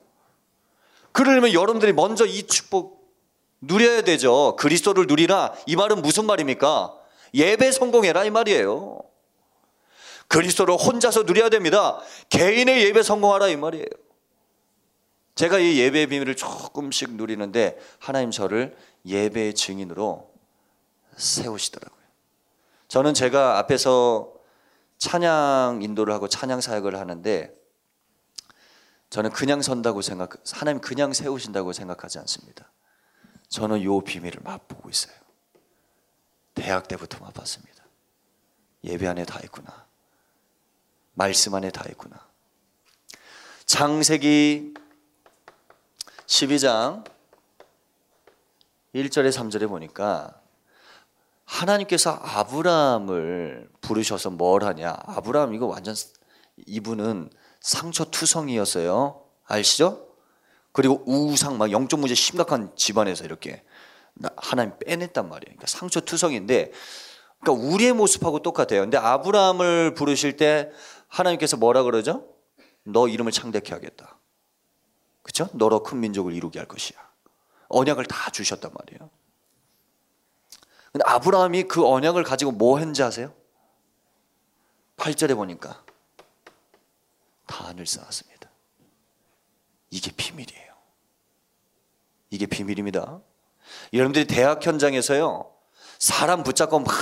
[1.13, 2.99] 그러려면 여러분들이 먼저 이 축복
[3.61, 4.57] 누려야 되죠.
[4.57, 5.55] 그리스도를 누리라.
[5.67, 6.95] 이 말은 무슨 말입니까?
[7.35, 9.01] 예배 성공해라 이 말이에요.
[10.29, 12.01] 그리스도를 혼자서 누려야 됩니다.
[12.29, 13.87] 개인의 예배 성공하라 이 말이에요.
[15.39, 20.35] 제가 이 예배의 비밀을 조금씩 누리는데 하나님 저를 예배의 증인으로
[21.17, 22.03] 세우시더라고요.
[22.89, 24.35] 저는 제가 앞에서
[24.99, 27.57] 찬양 인도를 하고 찬양 사역을 하는데
[29.11, 32.73] 저는 그냥 선다고 생각, 하나님 그냥 세우신다고 생각하지 않습니다.
[33.49, 35.15] 저는 요 비밀을 맛보고 있어요.
[36.57, 37.85] 대학 때부터 맛봤습니다.
[38.83, 39.87] 예배 안에 다 있구나.
[41.15, 42.27] 말씀 안에 다 있구나.
[43.67, 44.78] 창세기
[46.29, 47.05] 12장
[48.95, 50.41] 1절에 3절에 보니까
[51.45, 54.95] 하나님께서 아브라함을 부르셔서 뭘 하냐?
[55.07, 55.95] 아브라함 이거 완전
[56.67, 59.23] 이분은 상처투성이었어요.
[59.47, 60.07] 아시죠?
[60.73, 63.65] 그리고 우상 막 영적 문제 심각한 집안에서 이렇게
[64.37, 65.57] 하나님 빼냈단 말이에요.
[65.57, 66.73] 그러니까 상처투성인데
[67.41, 68.83] 그러니까 우리의 모습하고 똑같아요.
[68.83, 70.71] 근데 아브라함을 부르실 때
[71.09, 72.29] 하나님께서 뭐라 그러죠?
[72.85, 74.18] 너 이름을 창대케 하겠다.
[75.29, 75.51] 그렇죠?
[75.53, 76.99] 너로 큰 민족을 이루게 할 것이야.
[77.69, 79.11] 언약을 다 주셨단 말이에요.
[80.91, 83.35] 근데 아브라함이 그 언약을 가지고 뭐 했는지 아세요?
[84.97, 85.85] 8절에 보니까
[87.47, 88.49] 단을 쌓았습니다.
[89.91, 90.75] 이게 비밀이에요.
[92.31, 93.21] 이게 비밀입니다.
[93.93, 95.53] 여러분들이 대학 현장에서요,
[95.99, 96.95] 사람 붙잡고 막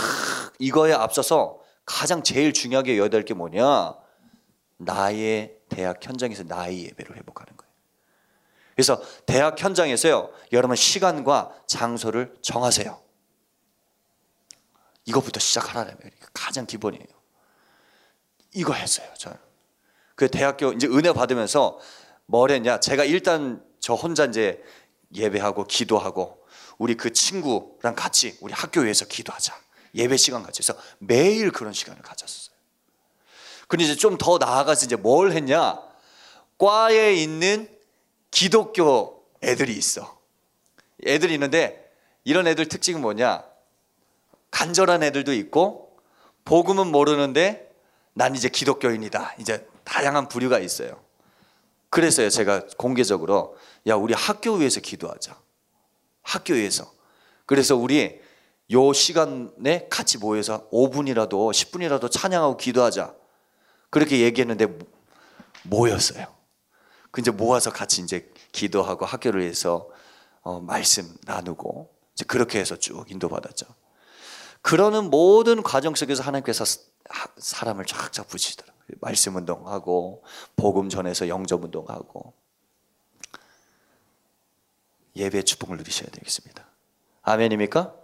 [0.59, 3.95] 이거에 앞서서 가장 제일 중요하게 여야 될 게 뭐냐?
[4.79, 7.66] 나의 대학 현장에서 나의 예배를 회복하는 거예요.
[8.77, 13.03] 그래서 대학 현장에서요, 여러분 시간과 장소를 정하세요.
[15.07, 15.97] 이것부터 시작하라는.
[16.35, 17.07] 가장 기본이에요.
[18.53, 19.39] 이거 했어요, 저는.
[20.15, 21.79] 그 대학교 이제 은혜 받으면서
[22.27, 22.79] 뭘 했냐?
[22.81, 24.63] 제가 일단 저 혼자 이제
[25.15, 29.55] 예배하고 기도하고 우리 그 친구랑 같이 우리 학교에서 기도하자.
[29.95, 32.55] 예배 시간 같이 해서 매일 그런 시간을 가졌어요.
[33.69, 35.81] 근데 이제 좀 더 나아가서 이제 뭘 했냐?
[36.59, 37.75] 과에 있는
[38.31, 40.21] 기독교 애들이 있어.
[41.07, 41.91] 애들이 있는데
[42.25, 43.45] 이런 애들 특징은 뭐냐?
[44.51, 45.97] 간절한 애들도 있고
[46.45, 47.71] 복음은 모르는데
[48.15, 49.35] 난 이제 기독교인이다.
[49.39, 51.01] 이제 다양한 부류가 있어요.
[51.91, 55.39] 그래서요 제가 공개적으로 야 우리 학교 위에서 기도하자.
[56.23, 56.93] 학교 위에서.
[57.45, 58.21] 그래서 우리
[58.73, 63.15] 요 시간에 같이 모여서 5분이라도 10분이라도 찬양하고 기도하자.
[63.91, 64.67] 그렇게 얘기했는데
[65.63, 66.36] 모였어요.
[67.17, 69.89] 그 이제 모아서 같이 이제 기도하고 학교를 위해서
[70.43, 73.65] 어, 말씀 나누고 이제 그렇게 해서 쭉 인도받았죠.
[74.61, 76.67] 그러는 모든 과정 속에서 하나님께서
[77.39, 78.99] 사람을 쫙쫙 부시더라고요.
[79.01, 80.25] 말씀 운동하고
[80.57, 82.35] 복음 전해서 영접 운동하고
[85.17, 86.67] 예배 축복을 누리셔야 되겠습니다.
[87.23, 87.95] 아멘입니까?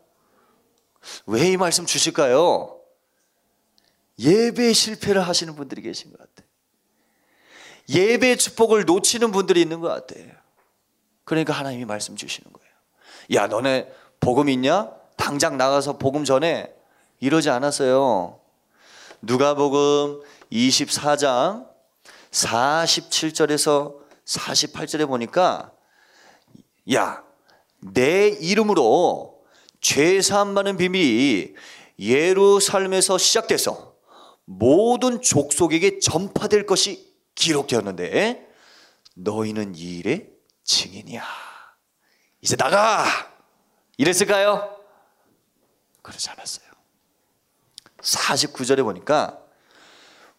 [1.26, 2.80] 왜 이 말씀 주실까요?
[4.18, 6.51] 예배 실패를 하시는 분들이 계신 것 같아요.
[7.88, 10.30] 예배 축복을 놓치는 분들이 있는 것 같아요.
[11.24, 12.72] 그러니까 하나님이 말씀 주시는 거예요.
[13.34, 13.88] 야, 너네
[14.20, 14.90] 복음 있냐?
[15.16, 16.72] 당장 나가서 복음 전에
[17.20, 18.40] 이러지 않았어요.
[19.22, 21.66] 누가복음 24장
[22.30, 25.72] 47절에서 48절에 보니까
[26.92, 27.22] 야,
[27.80, 29.42] 내 이름으로
[29.80, 31.54] 죄 사함 받는 비밀이
[31.98, 33.94] 예루살렘에서 시작돼서
[34.44, 38.48] 모든 족속에게 전파될 것이 기록되었는데
[39.14, 40.30] 너희는 이 일의
[40.64, 41.24] 증인이야.
[42.40, 43.04] 이제 나가!
[43.96, 44.78] 이랬을까요?
[46.02, 46.66] 그러지 않았어요.
[47.98, 49.40] 49절에 보니까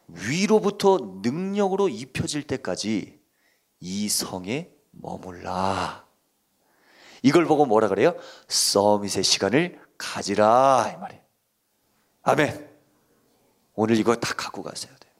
[0.07, 3.21] 위로부터 능력으로 입혀질 때까지
[3.79, 6.05] 이 성에 머물라.
[7.21, 8.15] 이걸 보고 뭐라 그래요?
[8.49, 11.23] 서밋의 시간을 가지라 이 말이에요.
[12.23, 12.69] 아멘.
[13.75, 15.13] 오늘 이거 다 갖고 가셔야 돼요.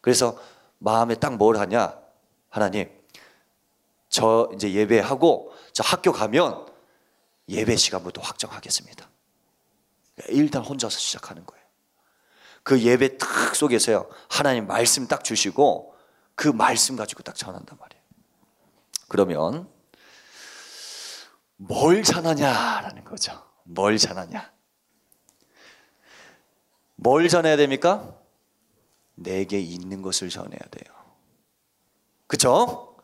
[0.00, 0.38] 그래서
[0.86, 2.00] 마음에 딱 뭘 하냐?
[2.48, 2.88] 하나님,
[4.08, 6.64] 저 이제 예배하고 저 학교 가면
[7.48, 9.08] 예배 시간부터 확정하겠습니다.
[10.28, 11.66] 일단 혼자서 시작하는 거예요.
[12.62, 14.08] 그 예배 딱 속에서요.
[14.30, 15.92] 하나님 말씀 딱 주시고
[16.36, 18.02] 그 말씀 가지고 딱 전한단 말이에요.
[19.08, 19.68] 그러면
[21.56, 23.44] 뭘 전하냐라는 거죠.
[23.64, 24.52] 뭘 전하냐?
[26.94, 28.16] 뭘 전해야 됩니까?
[29.16, 30.94] 내게 있는 것을 전해야 돼요.
[32.26, 32.96] 그쵸?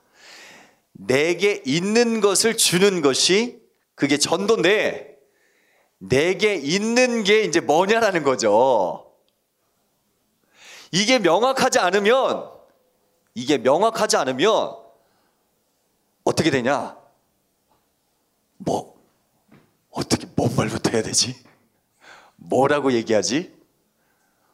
[0.93, 3.61] 내게 있는 것을 주는 것이
[3.95, 5.19] 그게 전도인데
[5.99, 9.13] 내게 있는 게 이제 뭐냐라는 거죠.
[10.91, 12.51] 이게 명확하지 않으면
[13.35, 14.77] 이게 명확하지 않으면
[16.25, 16.97] 어떻게 되냐?
[18.59, 19.01] 뭐
[19.91, 21.43] 어떻게 뭔 말부터 해야 되지?
[22.37, 23.62] 뭐라고 얘기하지?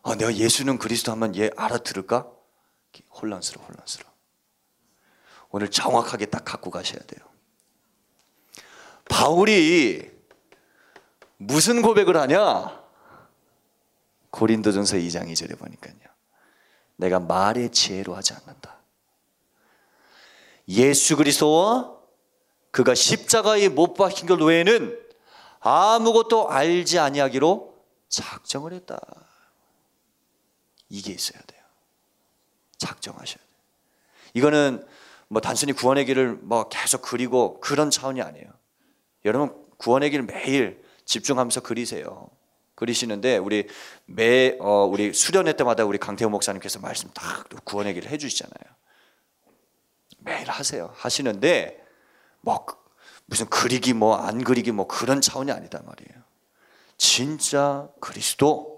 [0.08, 2.26] 아, 내가 예수는 그리스도 하면 얘 알아들을까?
[3.12, 4.10] 혼란스러워, 혼란스러워.
[5.50, 7.28] 오늘 정확하게 딱 갖고 가셔야 돼요.
[9.10, 10.10] 바울이
[11.36, 12.82] 무슨 고백을 하냐?
[14.30, 15.94] 고린도전서 2장 2절에 보니까요.
[16.96, 18.78] 내가 말의 지혜로 하지 않는다.
[20.68, 21.94] 예수 그리스도와
[22.70, 24.98] 그가 십자가에 못 박힌 것 외에는
[25.60, 27.74] 아무것도 알지 아니하기로
[28.08, 29.27] 작정을 했다.
[30.88, 31.60] 이게 있어야 돼요.
[32.78, 33.48] 작정하셔야 돼요.
[34.34, 34.86] 이거는
[35.28, 38.46] 뭐 단순히 구원의 길을 뭐 계속 그리고 그런 차원이 아니에요.
[39.24, 42.28] 여러분 구원의 길 매일 집중하면서 그리세요.
[42.74, 43.66] 그리시는데 우리
[44.06, 48.76] 매 어, 우리 수련회 때마다 우리 강태호 목사님께서 말씀 딱 구원 얘기를 해주시잖아요.
[50.18, 50.92] 매일 하세요.
[50.96, 51.84] 하시는데
[52.40, 52.64] 뭐
[53.26, 56.22] 무슨 그리기 뭐 안 그리기 뭐 그런 차원이 아니다 말이에요.
[56.96, 58.77] 진짜 그리스도,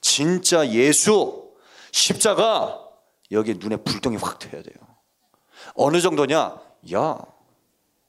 [0.00, 1.50] 진짜 예수,
[1.92, 2.80] 십자가
[3.32, 4.74] 여기 눈에 불덩이 확 트야 돼요.
[5.74, 6.60] 어느 정도냐?
[6.92, 7.18] 야,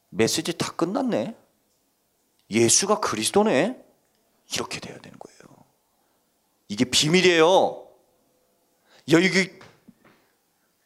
[0.09, 1.35] 메시지 다 끝났네.
[2.49, 3.83] 예수가 그리스도네.
[4.53, 5.37] 이렇게 돼야 되는 거예요.
[6.69, 7.87] 이게 비밀이에요.
[9.11, 9.51] 여기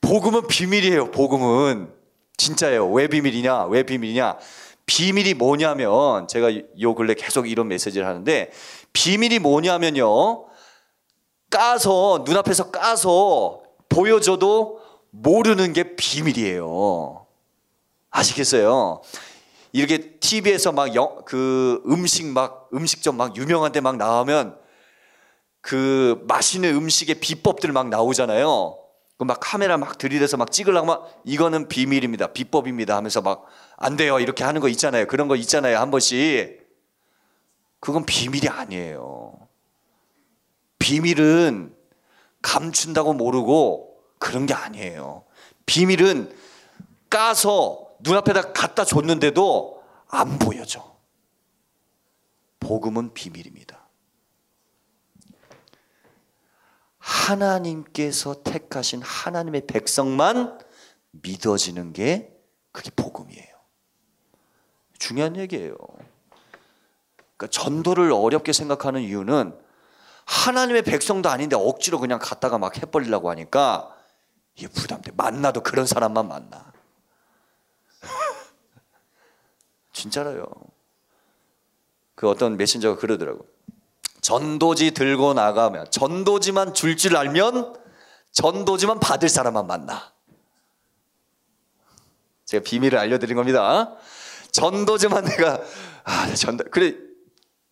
[0.01, 1.11] 복음은 비밀이에요.
[1.11, 1.93] 복음은
[2.37, 2.91] 진짜예요.
[2.91, 3.65] 왜 비밀이냐?
[3.65, 4.37] 왜 비밀이냐?
[4.85, 6.49] 비밀이 뭐냐면 제가
[6.81, 8.51] 요 근래 계속 이런 메시지를 하는데
[8.93, 10.50] 비밀이 뭐냐면요.
[11.51, 17.27] 까서 눈앞에서 까서 보여줘도 모르는 게 비밀이에요.
[18.09, 19.01] 아시겠어요?
[19.73, 20.89] 이렇게 TV에서 막
[21.25, 24.57] 그 음식 막 음식점 막 유명한 데 막 나오면
[25.61, 28.77] 그 맛있는 음식의 비법들 막 나오잖아요.
[29.17, 32.27] 그막 카메라 막 들이대서 막 찍으려고 막 이거는 비밀입니다.
[32.33, 33.45] 비법입니다 하면서 막
[33.83, 34.19] 안 돼요.
[34.19, 35.07] 이렇게 하는 거 있잖아요.
[35.07, 35.79] 그런 거 있잖아요.
[35.79, 36.61] 한 번씩.
[37.79, 39.33] 그건 비밀이 아니에요.
[40.81, 41.75] 비밀은
[42.41, 45.25] 감춘다고 모르고 그런 게 아니에요.
[45.67, 46.35] 비밀은
[47.07, 50.97] 까서 눈앞에다 갖다 줬는데도 안 보여져.
[52.59, 53.87] 복음은 비밀입니다.
[56.97, 60.57] 하나님께서 택하신 하나님의 백성만
[61.11, 62.35] 믿어지는 게
[62.71, 63.55] 그게 복음이에요.
[64.97, 65.75] 중요한 얘기예요.
[67.37, 69.60] 그러니까 전도를 어렵게 생각하는 이유는
[70.31, 73.93] 하나님의 백성도 아닌데 억지로 그냥 갖다가 막 해버리려고 하니까
[74.55, 75.11] 이게 부담돼.
[75.11, 76.71] 만나도 그런 사람만 만나.
[79.91, 80.45] 진짜로요.
[82.15, 83.45] 그 어떤 메신저가 그러더라고.
[84.21, 87.75] 전도지 들고 나가면 전도지만 줄 줄 알면
[88.31, 90.13] 전도지만 받을 사람만 만나.
[92.45, 93.93] 제가 비밀을 알려드린 겁니다.
[94.51, 95.59] 전도지만 내가
[96.05, 96.95] 아 전도 그래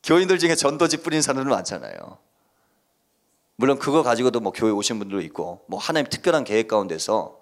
[0.04, 2.18] 교인들 중에 전도지 뿌린 사람들 많잖아요.
[3.60, 7.42] 물론 그거 가지고도 뭐 교회 오신 분들도 있고 뭐 하나님 특별한 계획 가운데서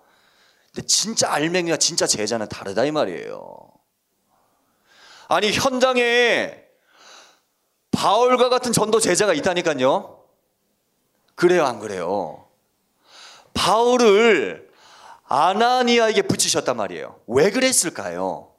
[0.73, 3.59] 근데 진짜 알맹이와 진짜 제자는 다르다 이 말이에요.
[5.27, 6.57] 아니 현장에
[7.91, 10.23] 바울과 같은 전도 제자가 있다니까요.
[11.35, 12.47] 그래요, 안 그래요?
[13.53, 14.71] 바울을
[15.25, 17.19] 아나니아에게 붙이셨단 말이에요.
[17.27, 18.55] 왜 그랬을까요?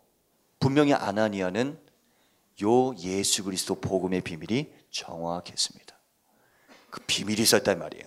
[0.60, 1.76] 분명히 아나니아는
[2.62, 5.97] 요 예수 그리스도 복음의 비밀이 정확했습니다.
[6.90, 8.04] 그 비밀이 있었단 말이에요.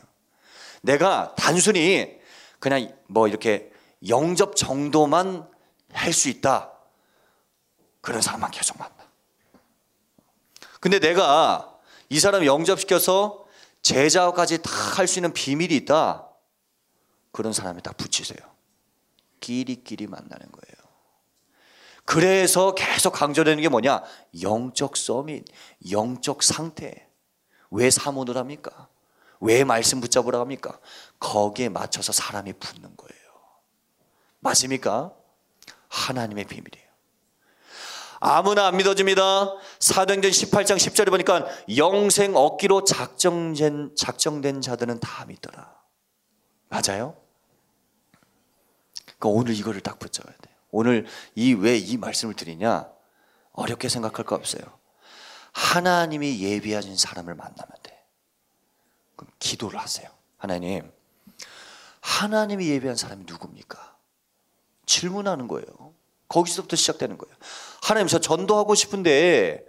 [0.81, 2.19] 내가 단순히
[2.59, 3.71] 그냥 뭐 이렇게
[4.07, 5.47] 영접 정도만
[5.93, 6.71] 할 수 있다.
[8.01, 8.95] 그런 사람만 계속 만나.
[10.79, 11.77] 근데 내가
[12.09, 13.45] 이 사람 영접시켜서
[13.81, 16.27] 제자까지 다 할 수 있는 비밀이 있다.
[17.31, 18.39] 그런 사람에 딱 붙이세요.
[19.39, 20.81] 끼리끼리 만나는 거예요.
[22.05, 24.03] 그래서 계속 강조되는 게 뭐냐?
[24.41, 25.45] 영적 서밋,
[25.91, 27.07] 영적 상태.
[27.71, 28.87] 왜 사모를 합니까?
[29.39, 30.79] 왜 말씀 붙잡으라 합니까?
[31.19, 33.21] 거기에 맞춰서 사람이 붙는 거예요.
[34.39, 35.13] 맞습니까?
[35.87, 36.89] 하나님의 비밀이에요.
[38.19, 39.55] 아무나 안 믿어집니다.
[39.79, 45.73] 사도행전 18장 10절에 보니까 영생 얻기로 작정된, 작정된 자들은 다 믿더라.
[46.69, 47.15] 맞아요?
[49.17, 50.55] 그러니까 오늘 이거를 딱 붙잡아야 돼요.
[50.69, 52.87] 오늘 이 왜 이 말씀을 드리냐?
[53.53, 54.61] 어렵게 생각할 거 없어요.
[55.51, 58.03] 하나님이 예비하신 사람을 만나면 돼.
[59.15, 60.09] 그럼 기도를 하세요.
[60.37, 60.91] 하나님,
[62.01, 63.95] 하나님이 예비한 사람이 누굽니까?
[64.85, 65.93] 질문하는 거예요.
[66.27, 67.35] 거기서부터 시작되는 거예요.
[67.81, 69.65] 하나님 저 전도하고 싶은데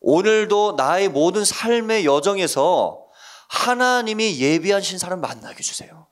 [0.00, 3.06] 오늘도 나의 모든 삶의 여정에서
[3.48, 6.06] 하나님이 예비하신 사람 만나게 주세요.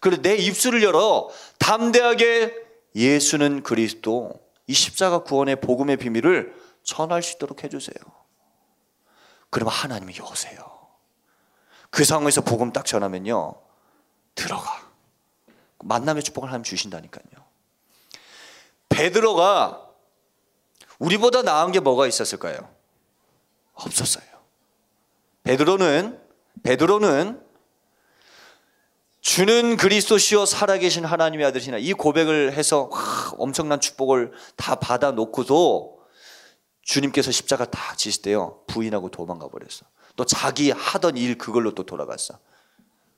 [0.00, 2.54] 그리고 내 입술을 열어 담대하게
[2.94, 4.32] 예수는 그리스도
[4.66, 7.96] 이 십자가 구원의 복음의 비밀을 전할 수 있도록 해주세요.
[9.50, 10.88] 그러면 하나님이 여세요.
[11.90, 13.54] 그 상황에서 복음 딱 전하면요.
[14.34, 14.90] 들어가.
[15.84, 17.44] 만남의 축복을 하나님 주신다니까요.
[18.88, 19.88] 베드로가
[20.98, 22.70] 우리보다 나은 게 뭐가 있었을까요?
[23.74, 24.24] 없었어요.
[25.42, 26.20] 베드로는
[26.62, 27.42] 베드로는
[29.20, 36.01] 주는 그리스도시요 살아계신 하나님의 아들이시나 이 고백을 해서 와, 엄청난 축복을 다 받아 놓고도
[36.82, 39.86] 주님께서 십자가 다 지실 때요 부인하고 도망가 버렸어.
[40.16, 42.38] 또 자기 하던 일 그걸로 또 돌아갔어.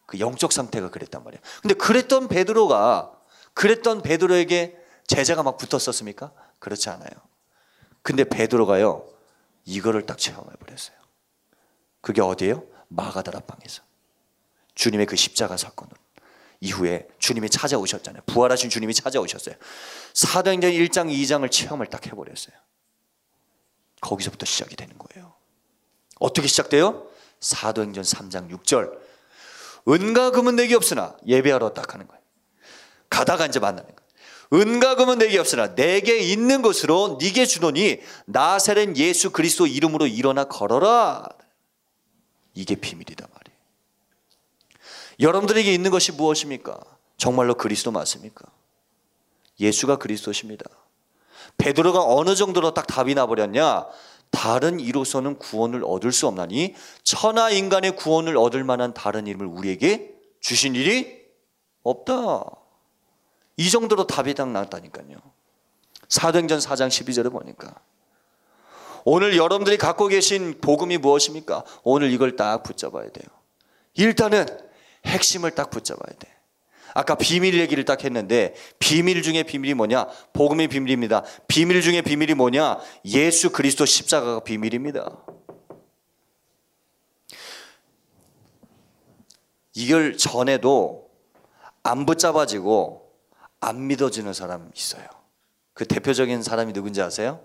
[0.07, 1.41] 그 영적 상태가 그랬단 말이야.
[1.63, 3.13] 근데 그랬던 베드로가
[3.55, 6.33] 그랬던 베드로에게 제자가 막 붙었었습니까?
[6.59, 7.11] 그렇지 않아요.
[8.03, 9.09] 근데 베드로가요
[9.65, 10.97] 이거를 딱 체험해 버렸어요.
[12.01, 12.65] 그게 어디예요?
[12.89, 13.83] 마가다라 방에서
[14.75, 15.97] 주님의 그 십자가 사건으로
[16.61, 18.23] 이후에 주님이 찾아오셨잖아요.
[18.27, 19.55] 부활하신 주님이 찾아오셨어요.
[20.13, 22.55] 사도행전 1장 2장을 체험을 딱 해버렸어요.
[24.05, 25.33] 거기서부터 시작이 되는 거예요.
[26.21, 27.09] 어떻게 시작돼요?
[27.41, 28.93] 사도행전 3장 6절
[29.89, 32.23] 은과 금은 내게 없으나 예배하러 딱 하는 거예요.
[33.11, 34.05] 가다가 이제 만나는 거예요.
[34.53, 41.27] 은과 금은 내게 없으나 내게 있는 것으로 네게 주노니 나사렛 예수 그리스도 이름으로 일어나 걸어라.
[42.55, 43.61] 이게 비밀이다 말이에요.
[45.21, 46.79] 여러분들에게 있는 것이 무엇입니까?
[47.17, 48.45] 정말로 그리스도 맞습니까?
[49.59, 50.65] 예수가 그리스도십니다.
[51.59, 53.87] 베드로가 어느 정도로 딱 답이 나버렸냐?
[54.31, 56.75] 다른 이로서는 구원을 얻을 수 없나니
[57.05, 61.25] 천하 인간의 구원을 얻을 만한 다른 이름을 우리에게 주신 일이
[61.85, 62.45] 없다.
[63.57, 65.17] 이 정도로 답이 딱 나왔다니까요.
[66.09, 67.75] 사도행전 4장 12절에 보니까
[69.05, 71.65] 오늘 여러분들이 갖고 계신 복음이 무엇입니까?
[71.83, 73.27] 오늘 이걸 딱 붙잡아야 돼요.
[73.95, 74.47] 일단은
[75.07, 76.34] 핵심을 딱 붙잡아야 돼.
[76.95, 80.07] 아까 비밀 얘기를 딱 했는데 비밀 중에 비밀이 뭐냐?
[80.33, 81.25] 복음의 비밀입니다.
[81.49, 82.79] 비밀 중에 비밀이 뭐냐?
[83.07, 85.11] 예수 그리스도 십자가가 비밀입니다.
[89.75, 91.11] 이걸 전에도
[91.83, 93.13] 안 붙잡아지고
[93.61, 95.05] 안 믿어지는 사람 있어요.
[95.73, 97.45] 그 대표적인 사람이 누군지 아세요?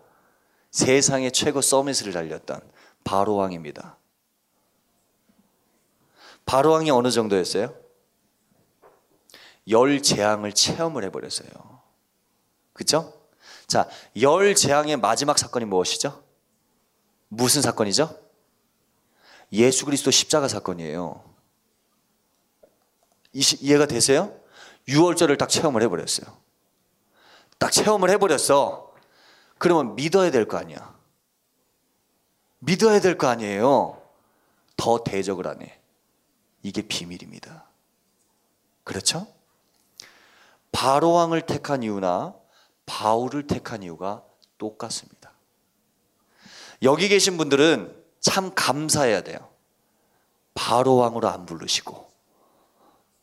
[0.69, 2.61] 세상의 최고 서밋을 달렸던
[3.03, 3.97] 바로 왕입니다.
[6.45, 7.88] 바로 왕이 어느 정도였어요?
[9.70, 11.49] 열 재앙을 체험을 해버렸어요.
[12.74, 13.13] 그죠?
[13.67, 13.88] 자,
[14.22, 16.24] 열 재앙의 마지막 사건이 무엇이죠?
[17.28, 18.20] 무슨 사건이죠?
[19.51, 21.24] 예수 그리스도 십자가 사건이에요.
[23.34, 24.36] 이해가 되세요?
[24.88, 26.36] 6월절을 딱 체험을 해버렸어요.
[27.59, 28.91] 딱 체험을 해버렸어.
[29.57, 30.97] 그러면 믿어야 될 거 아니야.
[32.59, 34.01] 믿어야 될 거 아니에요.
[34.78, 35.80] 더 대적을 안 해.
[36.63, 37.65] 이게 비밀입니다.
[38.84, 39.28] 그렇죠?
[40.72, 42.36] 바로 왕을 택한 이유나
[42.86, 44.24] 바울을 택한 이유가
[44.57, 45.34] 똑같습니다.
[46.82, 49.49] 여기 계신 분들은 참 감사해야 돼요.
[50.53, 52.11] 바로 왕으로 안 부르시고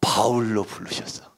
[0.00, 1.34] 바울로 부르셨어.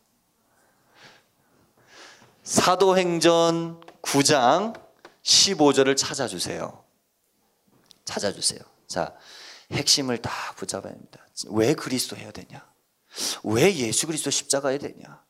[2.42, 4.80] 사도행전 9장
[5.22, 6.84] 15절을 찾아주세요.
[8.04, 8.60] 찾아주세요.
[8.86, 9.14] 자,
[9.70, 11.26] 핵심을 다 붙잡아야 합니다.
[11.50, 12.66] 왜 그리스도 해야 되냐?
[13.44, 15.22] 왜 예수 그리스도 십자가 해야 되냐?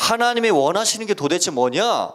[0.00, 2.14] 하나님이 원하시는 게 도대체 뭐냐?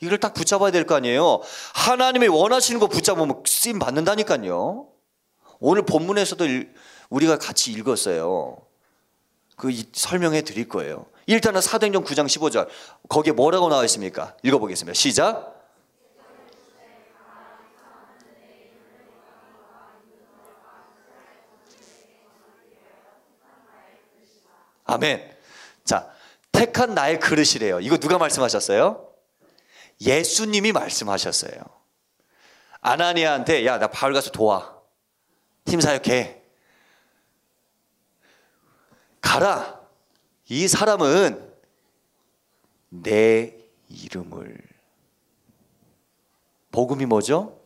[0.00, 1.42] 이걸 딱 붙잡아야 될 거 아니에요.
[1.74, 4.88] 하나님이 원하시는 거 붙잡으면 쓰임 받는다니까요.
[5.58, 6.44] 오늘 본문에서도
[7.10, 8.56] 우리가 같이 읽었어요.
[9.56, 11.04] 그 설명해 드릴 거예요.
[11.26, 12.68] 일단은 사도행전 9장 15절
[13.10, 14.34] 거기에 뭐라고 나와 있습니까?
[14.42, 14.94] 읽어보겠습니다.
[14.94, 15.56] 시작.
[24.86, 25.36] 아멘.
[25.84, 26.10] 자,
[26.60, 27.80] 택한 나의 그릇이래요.
[27.80, 29.10] 이거 누가 말씀하셨어요?
[29.98, 31.58] 예수님이 말씀하셨어요.
[32.82, 34.78] 아나니아한테 야, 나 바울 가서 도와.
[35.64, 36.42] 팀 사역해.
[39.22, 39.80] 가라.
[40.50, 41.50] 이 사람은
[42.90, 43.56] 내
[43.88, 44.58] 이름을
[46.72, 47.58] 복음이 뭐죠?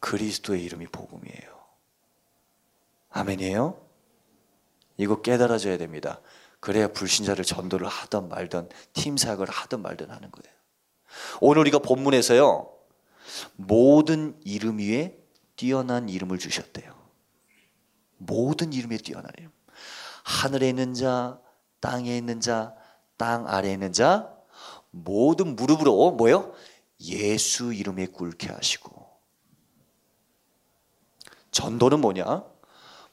[0.00, 1.64] 그리스도의 이름이 복음이에요.
[3.10, 3.80] 아멘이에요?
[4.96, 6.20] 이거 깨달아져야 됩니다.
[6.66, 10.56] 그래야 불신자를 전도를 하던 말던 팀 사역을 하던 말든 하는 거예요.
[11.40, 12.68] 오늘 우리가 본문에서요.
[13.54, 15.16] 모든 이름 위에
[15.54, 16.92] 뛰어난 이름을 주셨대요.
[18.16, 19.52] 모든 이름 위에 뛰어난 이름.
[20.24, 21.40] 하늘에 있는 자,
[21.78, 22.74] 땅에 있는 자,
[23.16, 24.34] 땅 아래에 있는 자,
[24.90, 26.52] 모든 무릎으로 뭐요?
[27.00, 29.06] 예수 이름에 꿇게 하시고.
[31.52, 32.44] 전도는 뭐냐?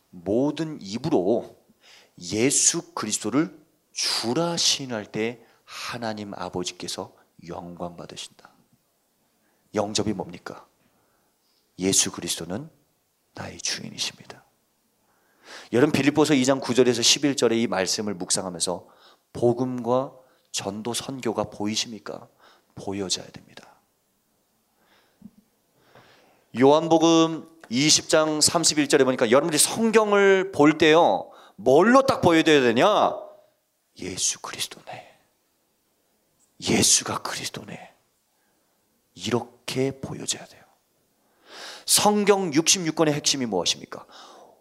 [0.09, 1.62] 모든 입으로
[2.19, 3.57] 예수 그리스도를
[3.91, 7.15] 주라 시인할 때 하나님 아버지께서
[7.47, 8.49] 영광 받으신다.
[9.73, 10.65] 영접이 뭡니까?
[11.79, 12.69] 예수 그리스도는
[13.33, 14.43] 나의 주인이십니다.
[15.71, 18.87] 여러분 빌립보서 2장 9절에서 11절의 이 말씀을 묵상하면서
[19.33, 20.13] 복음과
[20.51, 22.27] 전도 선교가 보이십니까?
[22.75, 23.73] 보여져야 됩니다.
[26.59, 31.31] 요한복음 20장 31절에 보니까 여러분들이 성경을 볼 때요.
[31.55, 33.15] 뭘로 딱 보여줘야 되냐?
[33.99, 35.17] 예수 그리스도네.
[36.59, 37.93] 예수가 그리스도네.
[39.15, 40.63] 이렇게 보여져야 돼요.
[41.85, 44.05] 성경 66권의 핵심이 무엇입니까?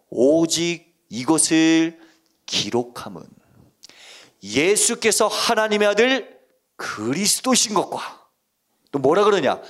[0.09, 1.99] 오직 이것을
[2.45, 3.23] 기록함은
[4.43, 6.39] 예수께서 하나님의 아들
[6.75, 8.27] 그리스도신 것과
[8.91, 9.61] 또 뭐라 그러냐?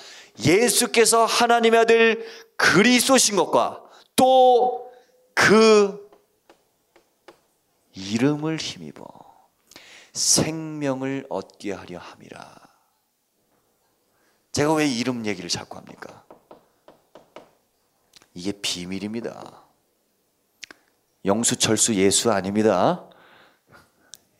[0.43, 3.83] 예수께서 하나님의 아들 그리스도신 것과
[4.15, 4.83] 또
[5.33, 6.02] 그
[7.93, 9.07] 이름을 힘입어
[10.13, 12.55] 생명을 얻게 하려 함이라.
[14.51, 16.23] 제가 왜 이름 얘기를 자꾸 합니까?
[18.35, 19.63] 이게 비밀입니다.
[21.25, 23.09] 영수 철수 예수 아닙니다.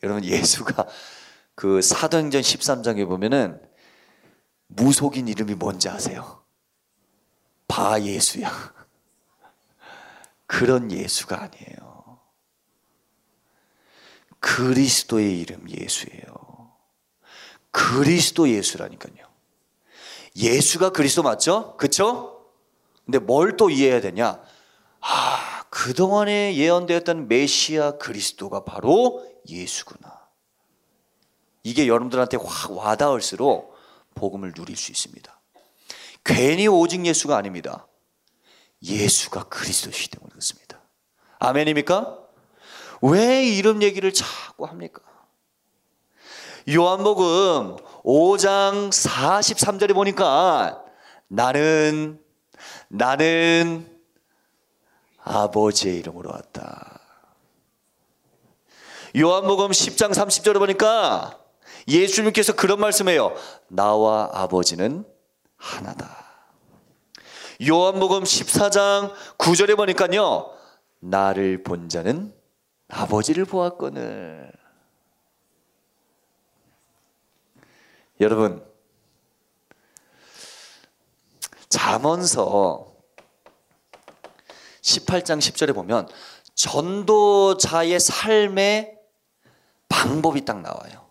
[0.03, 0.87] 여러분 예수가
[1.55, 3.61] 그 사도행전 13장에 보면은
[4.67, 6.43] 무속인 이름이 뭔지 아세요?
[7.67, 8.51] 바 예수야.
[10.45, 11.92] 그런 예수가 아니에요.
[14.43, 16.73] 그리스도의 이름 예수예요.
[17.71, 19.25] 그리스도 예수라니까요.
[20.35, 21.77] 예수가 그리스도 맞죠?
[21.77, 22.45] 그쵸?
[23.05, 24.41] 근데 뭘 또 이해해야 되냐?
[24.99, 30.27] 아, 그동안에 예언되었던 메시아 그리스도가 바로 예수구나.
[31.63, 33.73] 이게 여러분들한테 확 와닿을수록
[34.13, 35.41] 복음을 누릴 수 있습니다.
[36.25, 37.87] 괜히 오직 예수가 아닙니다.
[38.81, 40.81] 예수가 그리스도시기 때문에 그렇습니다.
[41.39, 42.22] 아멘입니까?
[43.03, 45.01] 왜 이름 얘기를 자꾸 합니까?
[46.73, 47.75] 요한복음
[48.05, 50.81] 5장 43절에 보니까
[51.27, 52.23] 나는
[52.87, 53.99] 나는
[55.21, 57.01] 아버지의 이름으로 왔다.
[59.17, 61.37] 요한복음 10장 30절에 보니까
[61.89, 63.35] 예수님께서 그런 말씀해요.
[63.67, 65.05] 나와 아버지는
[65.57, 66.23] 하나다.
[67.67, 70.51] 요한복음 14장 9절에 보니까요.
[71.01, 72.33] 나를 본 자는
[72.93, 74.51] 아버지를 보았거늘.
[78.19, 78.63] 여러분
[81.67, 82.93] 잠언서
[84.81, 86.07] 18장 10절에 보면
[86.53, 88.99] 전도자의 삶의
[89.89, 91.09] 방법이 딱 나와요.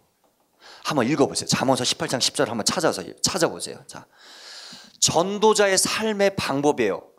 [0.85, 1.49] 한번 읽어보세요.
[1.49, 3.83] 잠언서 18장 10절 한번 찾아서 찾아보세요.
[3.87, 4.07] 자,
[5.01, 7.12] 전도자의 삶의 방법이에요.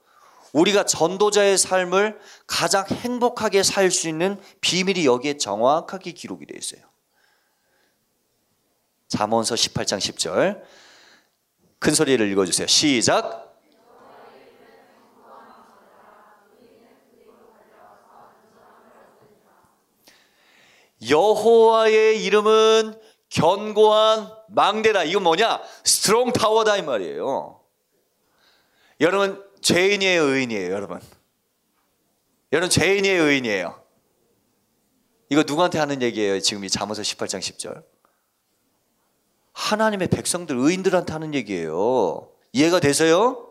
[0.54, 6.82] 우리가 전도자의 삶을 가장 행복하게 살 수 있는 비밀이 여기에 정확하게 기록이 되어 있어요.
[9.08, 10.64] 잠언서 18장 10절
[11.80, 12.66] 큰 소리로 읽어 주세요.
[12.68, 13.52] 시작.
[21.10, 23.00] 여호와의 이름은
[23.30, 25.04] 견고한 망대다.
[25.04, 25.62] 이건 뭐냐?
[25.84, 27.60] strong tower다 이 말이에요.
[29.02, 31.00] 여러분 죄인이에요, 의인이에요, 여러분.
[32.52, 33.82] 여러분 죄인이에요, 의인이에요.
[35.30, 36.40] 이거 누구한테 하는 얘기예요?
[36.40, 37.84] 지금 이 잠언서 18장 10절.
[39.54, 42.30] 하나님의 백성들 의인들한테 하는 얘기예요.
[42.52, 43.48] 이해가 되세요?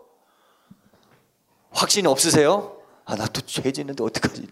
[1.70, 2.76] 확신이 없으세요?
[3.04, 4.46] 아, 나 또 죄 짓는데 어떡하지?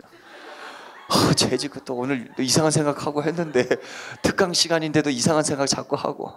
[1.10, 3.66] 어, 죄 짓고 또 오늘 이상한 생각하고 했는데
[4.22, 6.32] 특강 시간인데도 이상한 생각 자꾸 하고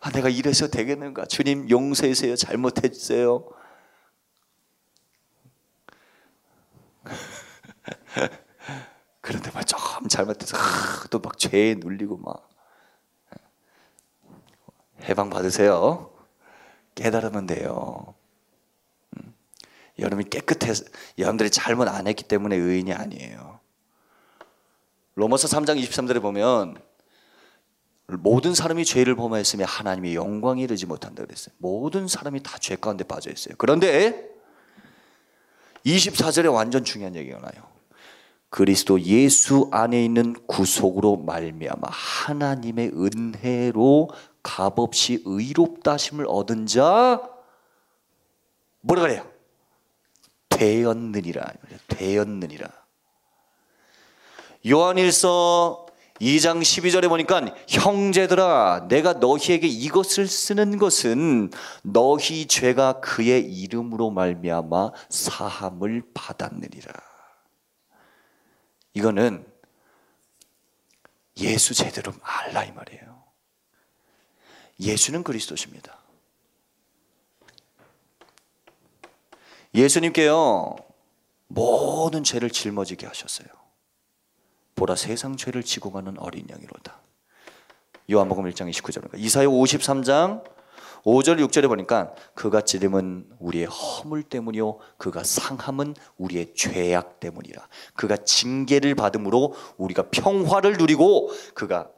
[0.00, 1.26] 아, 내가 이래서 되겠는가?
[1.26, 2.36] 주님 용서해주세요.
[2.36, 3.48] 잘못했어요.
[9.20, 10.56] 그런데 막 좀 잘못해서
[11.10, 12.48] 또 막 죄에 눌리고 막
[15.02, 16.10] 해방 받으세요.
[16.94, 18.14] 깨달으면 돼요.
[19.16, 19.34] 음.
[19.98, 20.84] 여러분이 깨끗해서
[21.18, 23.60] 여러분들이 잘못 안 했기 때문에 의인이 아니에요.
[25.16, 26.76] 로마서 3장 23절에 보면
[28.06, 31.54] 모든 사람이 죄를 범하였으며 하나님의 영광이 이르지 못한다 그랬어요.
[31.58, 33.54] 모든 사람이 다 죄 가운데 빠져 있어요.
[33.58, 34.30] 그런데
[35.86, 37.73] 24절에 완전 중요한 얘기가 나요.
[38.54, 44.10] 그리스도 예수 안에 있는 구속으로 말미암아 하나님의 은혜로
[44.44, 47.20] 값없이 의롭다 심을 얻은 자
[48.80, 49.26] 뭐라 그래요?
[50.50, 51.52] 되었느니라.
[51.88, 52.68] 되었느니라.
[54.70, 55.86] 요한일서
[56.20, 61.50] 2장 12절에 보니까 형제들아 내가 너희에게 이것을 쓰는 것은
[61.82, 67.13] 너희 죄가 그의 이름으로 말미암아 사함을 받았느니라.
[68.94, 69.44] 이거는
[71.38, 73.24] 예수 제대로 알라 이 말이에요.
[74.80, 75.98] 예수는 그리스도십니다.
[79.74, 80.76] 예수님께요
[81.48, 83.48] 모든 죄를 짊어지게 하셨어요.
[84.76, 87.00] 보라 세상 죄를 지고 가는 어린 양이로다.
[88.10, 89.18] 요한복음 1장 29절입니다.
[89.18, 90.44] 이사야 53장
[91.04, 97.68] 5절 6절에 보니까 그가 찌림은 우리의 허물 때문이요 그가 상함은 우리의 죄악 때문이라.
[97.94, 101.90] 그가 징계를 받음으로 우리가 평화를 누리고 그가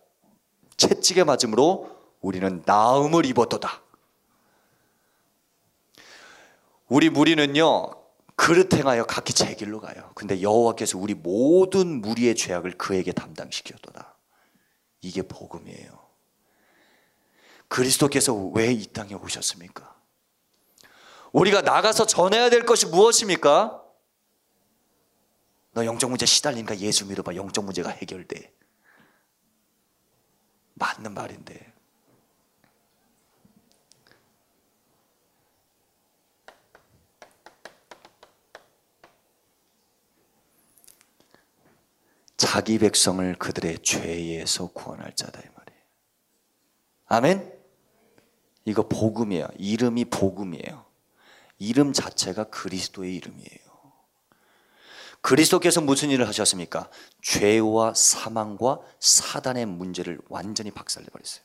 [0.77, 3.83] 채찍에 맞음으로 우리는 나음을 입었도다.
[6.89, 7.91] 우리 무리는요
[8.35, 10.11] 그릇 행하여 각기 제 길로 가요.
[10.15, 14.17] 근데 여호와께서 우리 모든 무리의 죄악을 그에게 담당시켰도다.
[15.01, 16.06] 이게 복음이에요.
[17.69, 19.95] 그리스도께서 왜 이 땅에 오셨습니까?
[21.33, 23.83] 우리가 나가서 전해야 될 것이 무엇입니까?
[25.73, 27.35] 너 영적 문제 시달리니까 예수 믿어봐.
[27.37, 28.53] 영적 문제가 해결돼.
[30.75, 31.75] 맞는 말인데.
[42.37, 45.83] 자기 백성을 그들의 죄에서 구원할 자다 이 말이에요.
[47.07, 47.56] 아멘?
[48.67, 49.47] 이거 복음이에요.
[49.59, 50.85] 이름이 복음이에요.
[51.59, 53.67] 이름 자체가 그리스도의 이름이에요.
[55.23, 56.91] 그리스도께서 무슨 일을 하셨습니까?
[57.23, 61.43] 죄와 사망과 사단의 문제를 완전히 박살내 버렸어요.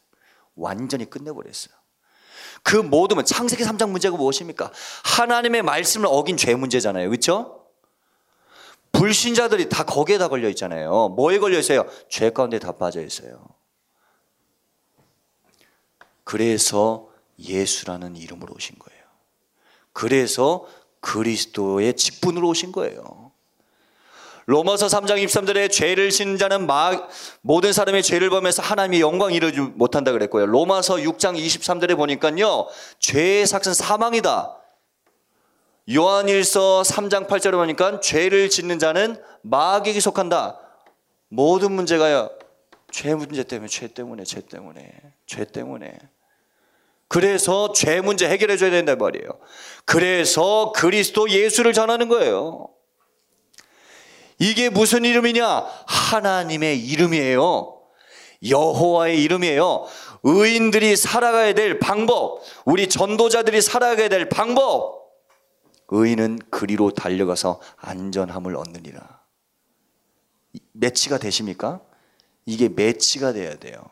[0.55, 1.73] 완전히 끝내 버렸어요.
[2.63, 4.71] 그 모든 창세기 3장 문제가 무엇입니까?
[5.03, 7.09] 하나님의 말씀을 어긴 죄 문제잖아요.
[7.09, 7.65] 그렇죠?
[8.91, 11.09] 불신자들이 다 거기에 다 걸려 있잖아요.
[11.09, 11.87] 뭐에 걸려 있어요?
[12.09, 13.47] 죄 가운데 다 빠져 있어요.
[16.23, 17.10] 그래서
[17.41, 19.01] 예수라는 이름으로 오신 거예요.
[19.93, 20.65] 그래서
[21.01, 23.31] 그리스도의 직분으로 오신 거예요.
[24.45, 27.09] 로마서 3장 23절에 죄를 짓는 자는 막
[27.41, 30.45] 모든 사람의 죄를 범해서 하나님의 영광 이루지 못한다 그랬고요.
[30.45, 32.67] 로마서 6장 23절에 보니까요.
[32.99, 34.57] 죄의 삭은 사망이다.
[35.93, 40.59] 요한일서 3장 8절에 보니까 죄를 짓는 자는 마귀에게 속한다.
[41.29, 42.29] 모든 문제가요.
[42.91, 44.91] 죄 문제 때문에 죄 때문에 죄 때문에
[45.25, 45.97] 죄 때문에
[47.11, 49.27] 그래서 죄 문제 해결해 줘야 된단 말이에요.
[49.83, 52.69] 그래서 그리스도 예수를 전하는 거예요.
[54.39, 55.65] 이게 무슨 이름이냐?
[55.87, 57.81] 하나님의 이름이에요.
[58.47, 59.87] 여호와의 이름이에요.
[60.23, 65.11] 의인들이 살아가야 될 방법, 우리 전도자들이 살아가야 될 방법.
[65.89, 69.19] 의인은 그리로 달려가서 안전함을 얻느니라.
[70.71, 71.81] 매치가 되십니까?
[72.45, 73.83] 이게 매치가 돼야 돼요.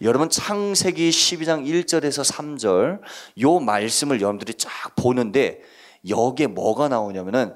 [0.00, 3.00] 여러분 창세기 12장 1절에서 3절
[3.40, 5.60] 요 말씀을 여러분들이 쫙 보는데
[6.08, 7.54] 여기에 뭐가 나오냐면은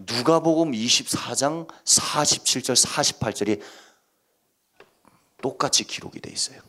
[0.00, 3.60] 누가복음 24장 47절 48절이
[5.40, 6.60] 똑같이 기록이 돼 있어요.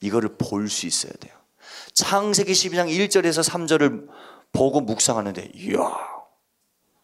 [0.00, 1.34] 이거를 볼 수 있어야 돼요.
[1.92, 4.08] 창세기 12장 1절에서 3절을
[4.52, 5.78] 보고 묵상하는데 이야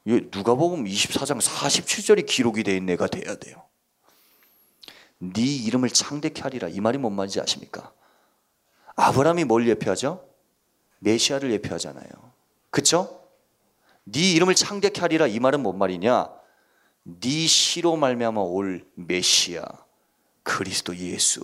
[0.06, 3.64] 누가복음 24장 47절이 기록이 돼 있는 애가 돼야 돼요.
[5.32, 7.92] 네 이름을 창대케 하리라 이 말이 뭔 말인지 아십니까?
[8.96, 10.28] 아브라함이 뭘 예표하죠?
[11.00, 12.08] 메시아를 예표하잖아요.
[12.70, 13.28] 그쵸?
[14.04, 16.30] 네 이름을 창대케 하리라 이 말은 뭔 말이냐?
[17.04, 19.64] 네 시로 말미암아 올 메시아
[20.42, 21.42] 그리스도 예수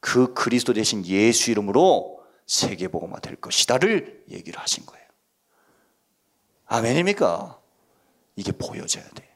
[0.00, 5.06] 그 그리스도 대신 예수 이름으로 세계 복음화 될 것이다를 얘기를 하신 거예요.
[6.66, 7.60] 아멘입니까?
[8.36, 9.31] 이게 보여져야 돼.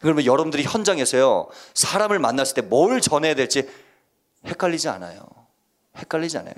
[0.00, 3.68] 그러면 여러분들이 현장에서요 사람을 만났을 때 뭘 전해야 될지
[4.46, 5.22] 헷갈리지 않아요.
[5.96, 6.54] 헷갈리지 않아요.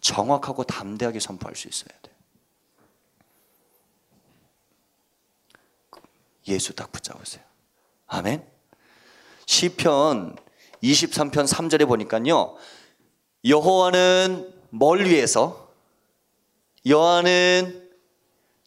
[0.00, 2.12] 정확하고 담대하게 선포할 수 있어야 돼.
[6.48, 7.44] 예수 딱 붙잡으세요.
[8.06, 8.46] 아멘.
[9.46, 10.36] 시편
[10.82, 12.56] 23편 3절에 보니까요.
[13.44, 15.72] 여호와는 뭘 위해서
[16.86, 17.90] 여호와는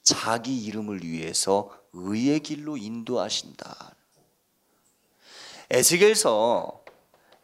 [0.04, 3.96] 자기 이름을 위해서 의의 길로 인도하신다.
[5.70, 6.84] 에스겔서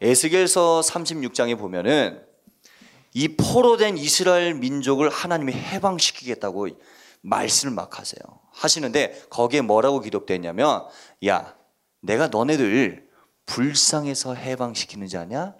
[0.00, 2.24] 에스겔서 36장에 보면은
[3.14, 6.68] 이 포로 된 이스라엘 민족을 하나님이 해방시키겠다고
[7.22, 8.20] 말씀을 막 하세요.
[8.52, 10.86] 하시는데 거기에 뭐라고 기록되냐면
[11.26, 11.56] 야
[12.00, 13.08] 내가 너네들
[13.46, 15.54] 불쌍해서 해방시키는 자냐?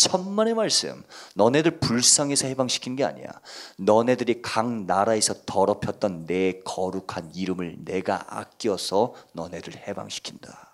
[0.00, 1.04] 천만의 말씀.
[1.34, 3.28] 너네들 불쌍해서 해방시킨 게 아니야.
[3.76, 10.70] 너네들이 각 나라에서 더럽혔던 내 거룩한 이름을 내가 아껴서 너네들 해방시킨다.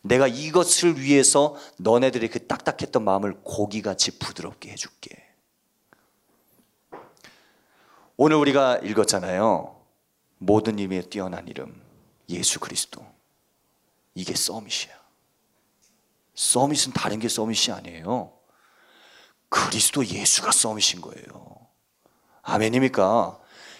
[0.00, 5.10] 내가 이것을 위해서 너네들의 그 딱딱했던 마음을 고기같이 부드럽게 해줄게.
[8.16, 9.78] 오늘 우리가 읽었잖아요.
[10.38, 11.82] 모든 이름에 뛰어난 이름
[12.30, 13.04] 예수 그리스도.
[14.14, 14.99] 이게 서밋이야.
[16.34, 18.32] 서밋은 다른 게 서밋이 아니에요.
[19.48, 21.56] 그리스도 예수가 서밋인 거예요.
[22.42, 23.38] 아멘입니까?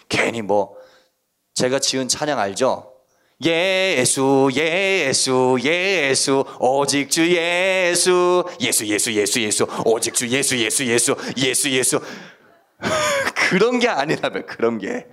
[0.09, 0.75] 괜히 뭐
[1.53, 2.91] 제가 지은 찬양 알죠?
[3.43, 11.15] 예수 예수 예수 오직 주 예수 예수 예수 예수 예수 오직 주 예수 예수 예수
[11.37, 11.99] 예수 예수
[13.49, 15.07] 그런 게 아니라면 그런 게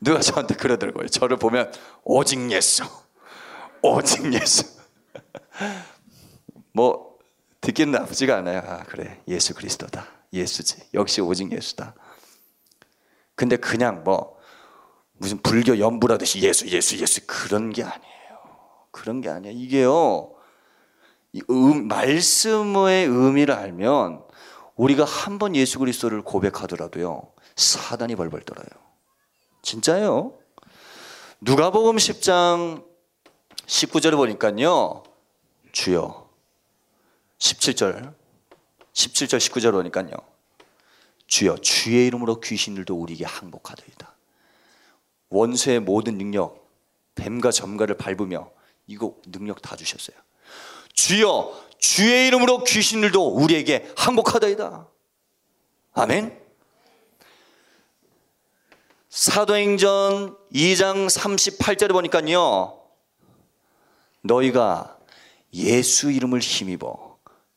[0.00, 1.08] 누가 저한테 그러더라고요.
[1.08, 1.72] 저를 보면
[2.04, 2.84] 오직 예수
[3.80, 4.64] 오직 예수
[6.76, 7.16] 뭐
[7.62, 8.58] 듣기는 나쁘지가 않아요.
[8.58, 11.94] 아 그래 예수 그리스도다 예수지 역시 오직 예수다.
[13.34, 14.36] 근데 그냥 뭐
[15.14, 18.38] 무슨 불교 연불하듯이 예수 예수 예수 그런 게 아니에요.
[18.90, 19.52] 그런 게 아니야.
[19.54, 20.34] 이게요.
[21.32, 24.22] 이 음, 말씀의 의미를 알면
[24.76, 27.22] 우리가 한 번 예수 그리스도를 고백하더라도요.
[27.56, 28.68] 사단이 벌벌 떨어요.
[29.62, 30.34] 진짜요?
[31.40, 32.84] 누가복음 10장
[33.66, 35.02] 19절을 보니까요.
[35.72, 36.25] 주여
[37.38, 38.14] 17절
[38.92, 40.08] 17절 19절 보니까요.
[41.26, 44.14] 주여 주의 이름으로 귀신들도 우리에게 항복하더이다.
[45.28, 46.70] 원수의 모든 능력,
[47.14, 48.50] 뱀과 점가를 밟으며
[48.86, 50.16] 이거 능력 다 주셨어요.
[50.94, 54.88] 주여 주의 이름으로 귀신들도 우리에게 항복하다이다.
[55.92, 56.40] 아멘.
[59.08, 62.82] 사도행전 2장 38절에 보니까요.
[64.22, 64.98] 너희가
[65.54, 67.05] 예수 이름을 힘입어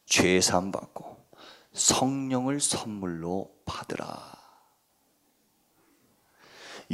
[0.09, 1.17] 죄 사함 받고
[1.73, 4.37] 성령을 선물로 받으라.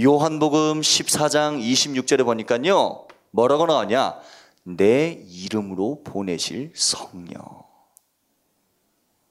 [0.01, 3.07] 요한복음 14장 26절에 보니까요.
[3.31, 4.19] 뭐라고 나오냐?
[4.63, 7.63] 내 이름으로 보내실 성령.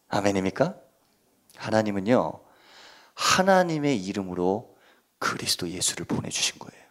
[0.08, 0.76] 아멘입니까?
[1.56, 2.40] 하나님은요.
[3.14, 4.76] 하나님의 이름으로
[5.18, 6.84] 그리스도 예수를 보내주신 거예요.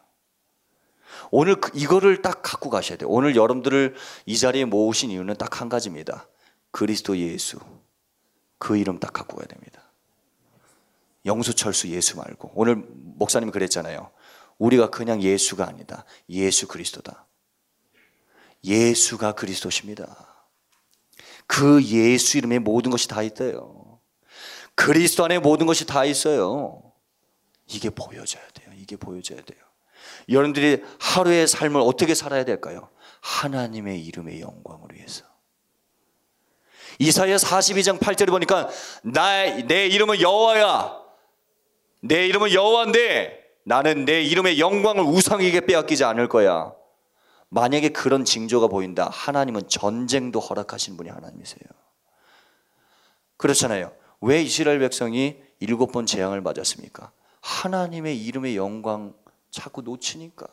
[1.31, 3.09] 오늘 그- 이거를 딱 갖고 가셔야 돼요.
[3.09, 3.95] 오늘 여러분들을
[4.27, 6.27] 이 자리에 모으신 이유는 딱 한 가지입니다.
[6.73, 7.59] 그리스도 예수.
[8.57, 9.81] 그 이름 딱 갖고 가야 됩니다.
[11.25, 12.51] 영수철수 예수 말고.
[12.55, 14.11] 오늘 목사님이 그랬잖아요.
[14.57, 16.03] 우리가 그냥 예수가 아니다.
[16.29, 17.27] 예수 그리스도다.
[18.63, 20.47] 예수가 그리스도십니다.
[21.45, 23.99] 그 예수 이름에 모든 것이 다 있대요.
[24.75, 26.91] 그리스도 안에 모든 것이 다 있어요.
[27.67, 28.71] 이게 보여져야 돼요.
[28.75, 29.61] 이게 보여져야 돼요.
[30.27, 32.89] 여러분들이 하루의 삶을 어떻게 살아야 될까요?
[33.21, 35.32] 하나님의 이름의 영광을 위해서.
[36.99, 38.69] 이사야 42장 8절에 보니까
[39.03, 41.01] 나, 내 이름은 여호와야.
[42.01, 46.73] 내 이름은 여호와인데 나는 내 이름의 영광을 우상에게 빼앗기지 않을 거야.
[47.49, 49.09] 만약에 그런 징조가 보인다.
[49.11, 51.61] 하나님은 전쟁도 허락하시는 분이 하나님이세요.
[53.37, 53.93] 그렇잖아요.
[54.21, 57.11] 왜 이스라엘 백성이 일곱 번 재앙을 맞았습니까?
[57.41, 59.13] 하나님의 이름의 영광
[59.51, 60.47] 자꾸 놓치니까.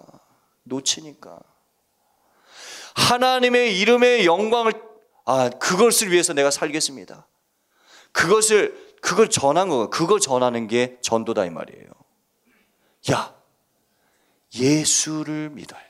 [0.64, 1.38] 놓치니까.
[2.94, 4.89] 하나님의 이름의 영광을
[5.30, 7.24] 아, 그것을 위해서 내가 살겠습니다.
[8.10, 11.86] 그것을 그걸 전한 거, 그걸 전하는 게 전도다 이 말이에요.
[13.12, 13.32] 야,
[14.52, 15.88] 예수를 믿어야 돼.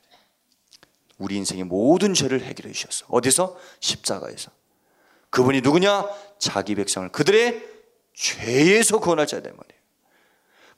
[1.16, 3.06] 우리 인생의 모든 죄를 해결해 주셨어.
[3.08, 3.58] 어디서?
[3.80, 4.50] 십자가에서.
[5.30, 6.06] 그분이 누구냐?
[6.38, 7.66] 자기 백성을 그들의
[8.12, 9.80] 죄에서 구원할 자다 말이에요.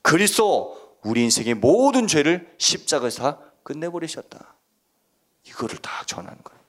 [0.03, 4.55] 그리스도 우리 인생의 모든 죄를 십자가에서 다 끝내버리셨다.
[5.49, 6.62] 이거를 다 전하는 거예요.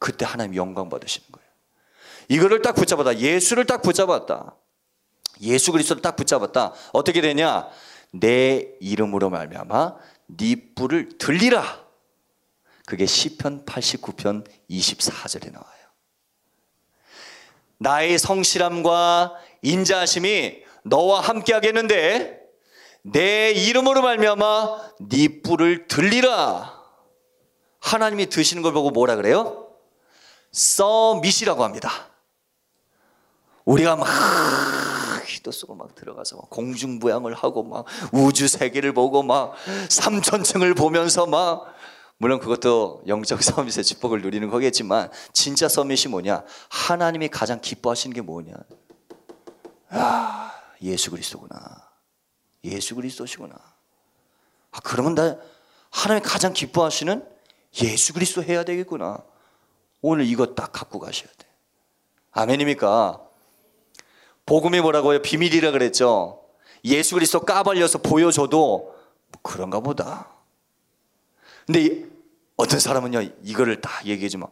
[0.00, 1.48] 그때 하나님 영광 받으시는 거예요.
[2.28, 3.18] 이거를 딱 붙잡았다.
[3.18, 4.56] 예수를 딱 붙잡았다.
[5.42, 6.72] 예수 그리스도를 딱 붙잡았다.
[6.92, 7.68] 어떻게 되냐?
[8.12, 9.96] 내 이름으로 말미암아
[10.26, 11.84] 네 뿔을 들리라.
[12.86, 15.68] 그게 시편 89편 24절에 나와요.
[17.78, 22.40] 나의 성실함과 인자하심이 너와 함께 하겠는데
[23.02, 26.80] 내 이름으로 말미암아 네 뿔을 들리라.
[27.80, 29.59] 하나님이 드시는 걸 보고 뭐라 그래요?
[30.52, 31.90] 써밋이라고 합니다.
[33.64, 34.06] 우리가 막
[35.26, 39.54] 기도 속으로 막 들어가서 막 공중부양을 하고 막 우주 세계를 보고 막
[39.88, 41.74] 삼천층을 보면서 막
[42.18, 46.44] 물론 그것도 영적 서밋의 축복을 누리는 거겠지만 진짜 서밋이 뭐냐?
[46.68, 48.52] 하나님이 가장 기뻐하시는 게 뭐냐?
[49.90, 51.88] 아, 예수 그리스도구나.
[52.64, 53.54] 예수 그리스도시구나.
[54.70, 55.38] 아, 그러면 나
[55.90, 57.26] 하나님이 가장 기뻐하시는
[57.82, 59.22] 예수 그리스도 해야 되겠구나.
[60.02, 61.46] 오늘 이거 딱 갖고 가셔야 돼.
[62.32, 63.20] 아멘입니까?
[64.46, 65.22] 복음이 뭐라고요?
[65.22, 66.44] 비밀이라 그랬죠.
[66.84, 68.94] 예수 그리스도 까발려서 보여줘도
[69.42, 70.28] 그런가 보다.
[71.66, 72.06] 근데 이-
[72.56, 74.48] 어떤 사람은요 이거를 다 얘기해주면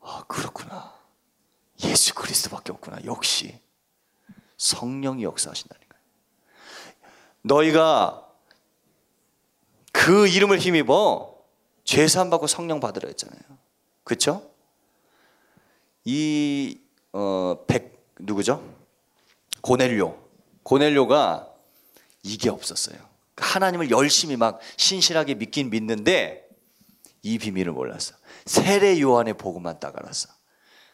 [0.00, 0.92] 아 그렇구나.
[1.84, 2.98] 예수 그리스도밖에 없구나.
[3.04, 3.58] 역시
[4.56, 6.02] 성령이 역사하신다는 거예요.
[7.42, 8.28] 너희가
[9.92, 11.36] 그 이름을 힘입어
[11.84, 13.40] 죄 사함 받고 성령 받으라 했잖아요.
[14.04, 14.51] 그렇죠?
[16.04, 16.80] 이
[17.12, 18.62] 어, 백 누구죠?
[19.60, 20.18] 고넬료.
[20.62, 21.48] 고넬료가
[22.22, 22.96] 이게 없었어요.
[23.36, 26.48] 하나님을 열심히 막 신실하게 믿긴 믿는데
[27.22, 28.14] 이 비밀을 몰랐어.
[28.46, 30.28] 세례 요한의 복음만 딱 알았어.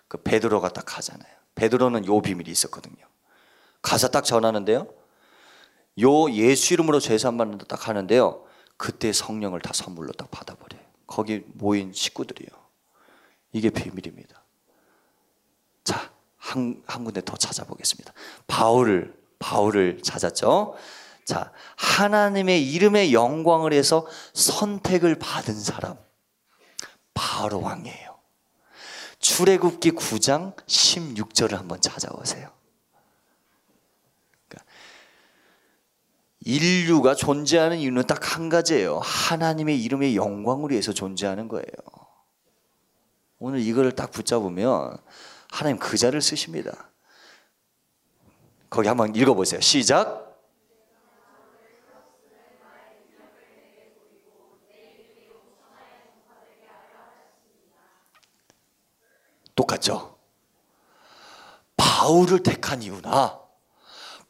[0.09, 1.33] 그 베드로가 딱 가잖아요.
[1.55, 2.97] 베드로는 요 비밀이 있었거든요.
[3.83, 4.89] 가서 딱 전하는데요.
[6.01, 8.45] 요 예수 이름으로 죄산 받는다 딱 하는데요.
[8.77, 10.83] 그때 성령을 다 선물로 딱 받아버려요.
[11.07, 12.49] 거기 모인 식구들이요.
[13.53, 14.43] 이게 비밀입니다.
[15.89, 18.13] 자, 한, 한 군데 더 찾아보겠습니다.
[18.47, 20.77] 바울을, 바울을 찾았죠.
[21.25, 25.97] 자, 하나님의 이름의 영광을 해서 선택을 받은 사람.
[27.15, 28.19] 바로 왕이에요.
[29.19, 32.51] 출애굽기 9장 16절을 한번 찾아보세요.
[34.47, 34.71] 그러니까
[36.41, 38.99] 인류가 존재하는 이유는 딱 한 가지예요.
[39.03, 41.65] 하나님의 이름의 영광을 위해서 존재하는 거예요.
[43.39, 44.99] 오늘 이거를 딱 붙잡으면
[45.51, 46.91] 하나님 그 자를 쓰십니다.
[48.71, 49.61] 거기 한번 읽어보세요.
[49.61, 50.29] 시작.
[59.55, 60.19] 똑같죠?
[61.77, 63.41] 바울을 택한 이유나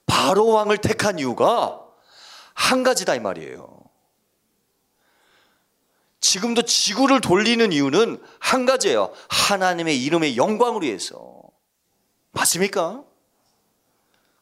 [0.07, 1.85] 바로 왕을 택한 이유가
[2.55, 3.88] 한 가지다 이 말이에요.
[6.29, 9.15] 지금도 지구를 돌리는 이유는 한 가지예요.
[9.31, 11.41] 하나님의 이름의 영광을 위해서.
[12.33, 13.03] 맞습니까?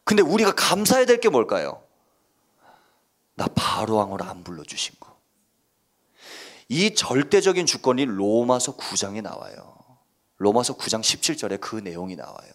[0.03, 1.81] 근데 우리가 감사해야 될 게 뭘까요?
[3.35, 5.15] 나 바로왕으로 안 불러주신 거.
[6.67, 9.77] 이 절대적인 주권이 로마서 9장에 나와요.
[10.39, 12.51] 로마서 9장 17절에 그 내용이 나와요.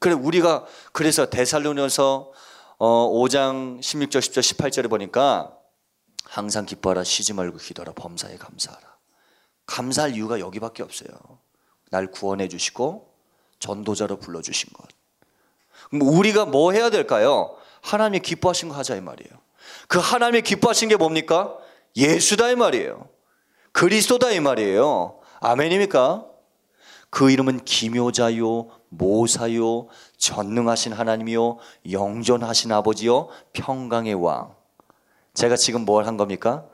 [0.00, 2.32] 그래 우리가 그래서 데살로니서
[2.78, 5.61] 5장 16절 10절 18절에 보니까
[6.32, 8.96] 항상 기뻐하라 쉬지 말고 기도하라 범사에 감사하라.
[9.66, 11.10] 감사할 이유가 여기밖에 없어요.
[11.90, 13.12] 날 구원해 주시고
[13.58, 14.88] 전도자로 불러 주신 것.
[15.92, 17.54] 우리가 뭐 해야 될까요?
[17.82, 19.30] 하나님이 기뻐하신 거 하자 이 말이에요.
[19.88, 21.54] 그 하나님이 기뻐하신 게 뭡니까?
[21.96, 23.10] 예수다 이 말이에요.
[23.72, 25.20] 그리스도다 이 말이에요.
[25.40, 26.24] 아멘입니까?
[27.10, 31.58] 그 이름은 기묘자요, 모사요, 전능하신 하나님이요,
[31.90, 34.61] 영존하신 아버지요, 평강의 왕.
[35.34, 36.66] 제가 지금 뭘 한 겁니까?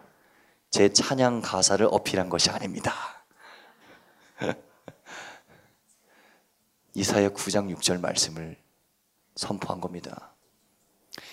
[0.71, 2.93] 제 찬양 가사를 어필한 것이 아닙니다.
[6.95, 8.57] 이사야 9장 6절 말씀을
[9.37, 10.35] 선포한 겁니다.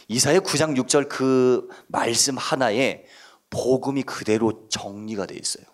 [0.07, 3.05] 이사야 9장 6절 그 말씀 하나에
[3.49, 5.65] 복음이 그대로 정리가 되어 있어요.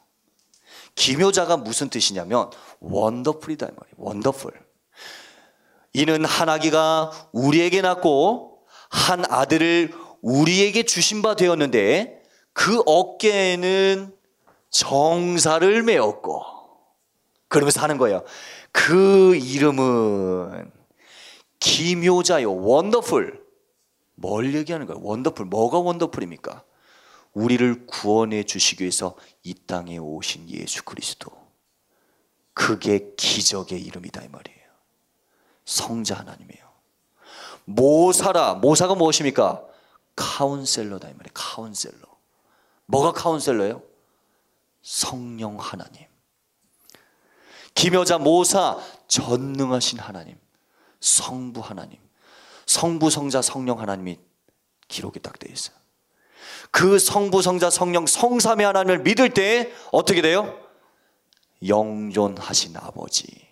[0.95, 2.49] 기묘자가 무슨 뜻이냐면
[2.80, 3.95] 원더풀이다 이 말이에요.
[3.97, 4.54] 원더풀.
[5.93, 14.15] 이는 한 아기가 우리에게 낳고 한 아들을 우리에게 주신 바 되었는데 그 어깨에는
[14.69, 16.43] 정사를 메었고
[17.47, 18.24] 그러면서 하는 거예요.
[18.72, 20.72] 그 이름은
[21.59, 22.55] 기묘자요.
[22.55, 23.41] wonderful.
[24.15, 25.01] 뭘 얘기하는 거예요?
[25.03, 25.45] wonderful.
[25.45, 26.63] 뭐가 wonderful입니까?
[27.34, 31.32] 우리를 구원해 주시기 위해서 이 땅에 오신 예수 그리스도.
[32.53, 34.59] 그게 기적의 이름이다 이 말이에요.
[35.65, 36.65] 성자 하나님이에요.
[37.65, 38.55] 모사라.
[38.55, 39.70] 모사가 무엇입니까?
[40.22, 41.32] counselor다 이 말이에요.
[41.34, 41.99] counselor.
[42.86, 43.82] 뭐가 카운셀러예요?
[44.84, 46.05] 성령 하나님.
[47.74, 50.38] 기묘자 모사 전능하신 하나님.
[50.99, 51.99] 성부 하나님.
[52.67, 54.19] 성부 성자 성령 하나님이
[54.88, 55.76] 기록이 딱 되어 있어요.
[56.69, 60.57] 그 성부 성자 성령 성삼의 하나님을 믿을 때 어떻게 돼요?
[61.65, 63.49] 영존하신 아버지.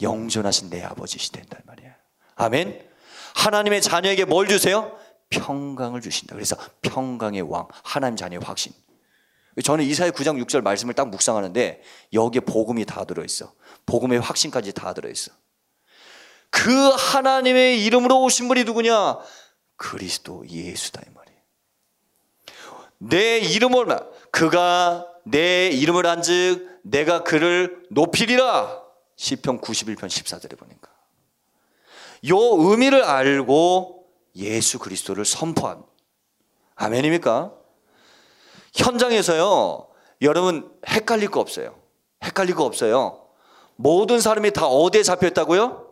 [0.00, 1.94] 영존하신 내 아버지시 된단 말이야.
[2.36, 2.95] 아멘.
[3.36, 4.98] 하나님의 자녀에게 뭘 주세요?
[5.28, 6.34] 평강을 주신다.
[6.34, 8.72] 그래서 평강의 왕, 하나님 자녀의 확신.
[9.62, 11.82] 저는 이사야 9장 6절 말씀을 딱 묵상하는데
[12.12, 13.52] 여기에 복음이 다 들어있어.
[13.86, 15.32] 복음의 확신까지 다 들어있어.
[16.50, 19.18] 그 하나님의 이름으로 오신 분이 누구냐?
[19.76, 21.40] 그리스도 예수다 이 말이에요.
[22.98, 23.86] 내 이름을
[24.30, 28.82] 그가 내 이름을 한즉 내가 그를 높이리라.
[29.16, 30.95] 시편 91편 14절에 보니까.
[32.28, 34.04] 요 의미를 알고
[34.36, 35.84] 예수 그리스도를 선포한
[36.74, 37.52] 아멘입니까?
[38.74, 39.88] 현장에서요.
[40.22, 41.74] 여러분 헷갈릴 거 없어요.
[42.24, 43.26] 헷갈릴 거 없어요.
[43.76, 45.86] 모든 사람이 다 어디에 잡혀 있다고요?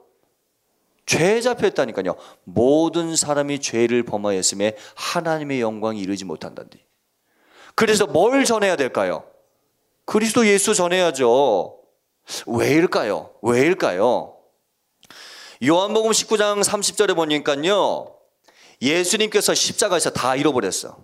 [1.06, 2.16] 죄에 잡혀 있다니까요.
[2.44, 6.70] 모든 사람이 죄를 범하였음에 하나님의 영광이 이르지 못한다니.
[7.74, 9.24] 그래서 뭘 전해야 될까요?
[10.06, 11.78] 그리스도 예수 전해야죠.
[12.46, 13.30] 왜일까요?
[13.42, 14.33] 왜일까요?
[15.62, 18.16] 요한복음 19장 30절에 보니까요.
[18.82, 20.98] 예수님께서 십자가에서 다 잃어버렸어.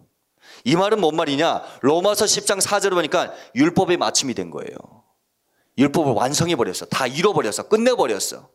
[0.64, 1.62] 이 말은 뭔 말이냐?
[1.82, 4.76] 로마서 10장 4절에 보니까 율법의 마침이 된 거예요.
[5.78, 6.86] 율법을 완성해 버렸어.
[6.86, 7.68] 다 잃어버렸어.
[7.68, 8.50] 끝내 버렸어.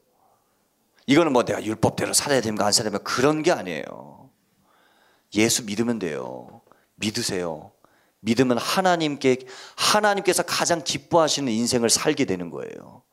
[1.07, 2.65] 이거는 뭐 내가 율법대로 살아야 됩니까?
[2.65, 3.09] 안 살아야 됩니까?
[3.09, 4.29] 그런 게 아니에요.
[5.35, 6.61] 예수 믿으면 돼요.
[6.95, 7.71] 믿으세요.
[8.19, 13.03] 믿으면 하나님께 하나님께서 가장 기뻐하시는 인생을 살게 되는 거예요.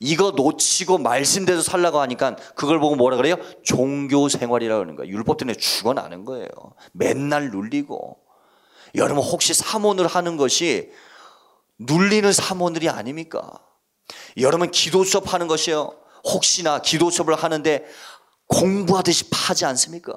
[0.00, 3.36] 이거 놓치고 말씀대로 살라고 하니까 그걸 보고 뭐라 그래요?
[3.62, 5.12] 종교 생활이라고 하는 거예요.
[5.12, 6.48] 율법 때문에 죽어나는 거예요.
[6.92, 8.18] 맨날 눌리고.
[8.96, 10.92] 여러분 혹시 사모를 하는 것이
[11.78, 13.52] 눌리는 사모들이 아닙니까?
[14.38, 15.94] 여러분 기도 수업 하는 것이요.
[16.24, 17.84] 혹시나 기도 수업을 하는데
[18.46, 20.14] 공부하듯이 파지 않습니까?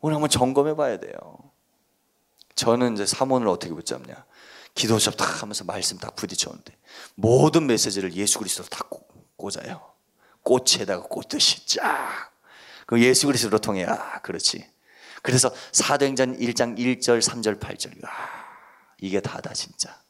[0.00, 1.12] 오늘 한번 점검해 봐야 돼요.
[2.54, 4.24] 저는 이제 사모를 어떻게 붙잡냐.
[4.74, 6.76] 기도 수업 딱 하면서 말씀 딱 부딪혔는데
[7.14, 8.88] 모든 메시지를 예수 그리스도로 다
[9.36, 9.92] 꽂아요.
[10.42, 12.30] 꽃에다가 꽂듯이 쫙.
[12.86, 14.66] 그 예수 그리스도로 통해 아 그렇지.
[15.22, 18.10] 그래서 사도행전 1장 1절 3절 8절 아
[19.00, 20.00] 이게 다다 진짜.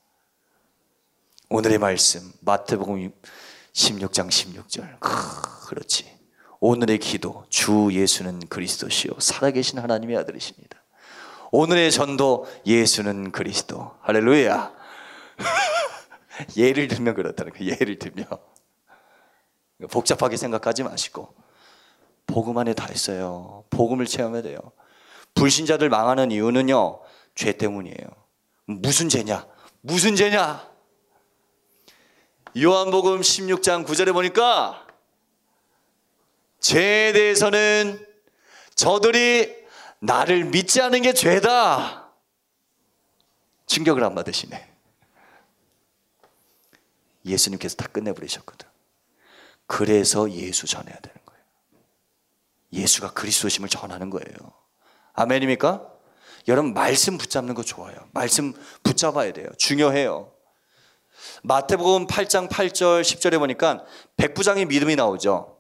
[1.48, 3.12] 오늘의 말씀 마태복음
[3.72, 6.18] 16장 16절 아, 그렇지.
[6.61, 10.80] 오늘의 기도 주 예수는 그리스도시요 살아계신 하나님의 아들이십니다.
[11.51, 13.96] 오늘의 전도 예수는 그리스도.
[14.03, 14.72] 할렐루야.
[16.57, 17.72] 예를 들면 그렇다는 거예요.
[17.72, 18.26] 예를 들면.
[19.90, 21.34] 복잡하게 생각하지 마시고.
[22.26, 23.64] 복음 안에 다 있어요.
[23.70, 24.59] 복음을 체험해야 돼요.
[25.34, 27.01] 불신자들 망하는 이유는요,
[27.34, 27.96] 죄 때문이에요.
[28.66, 29.46] 무슨 죄냐?
[29.80, 30.68] 무슨 죄냐?
[32.61, 34.86] 요한복음 16장 9절에 보니까
[36.61, 38.05] 죄에 대해서는
[38.74, 39.59] 저들이
[40.01, 42.12] 나를 믿지 않은 게 죄다.
[43.66, 44.68] 충격을 안 받으시네.
[47.24, 48.68] 예수님께서 다 끝내버리셨거든.
[49.66, 51.42] 그래서 예수 전해야 되는 거예요.
[52.72, 54.34] 예수가 그리스도심을 전하는 거예요.
[55.12, 55.86] 아멘입니까?
[56.48, 57.94] 여러분 말씀 붙잡는 거 좋아요.
[58.12, 59.48] 말씀 붙잡아야 돼요.
[59.59, 60.32] 중요해요.
[61.42, 63.84] 마태복음 8장 8절 10절에 보니까
[64.16, 65.59] 백부장의 믿음이 나오죠.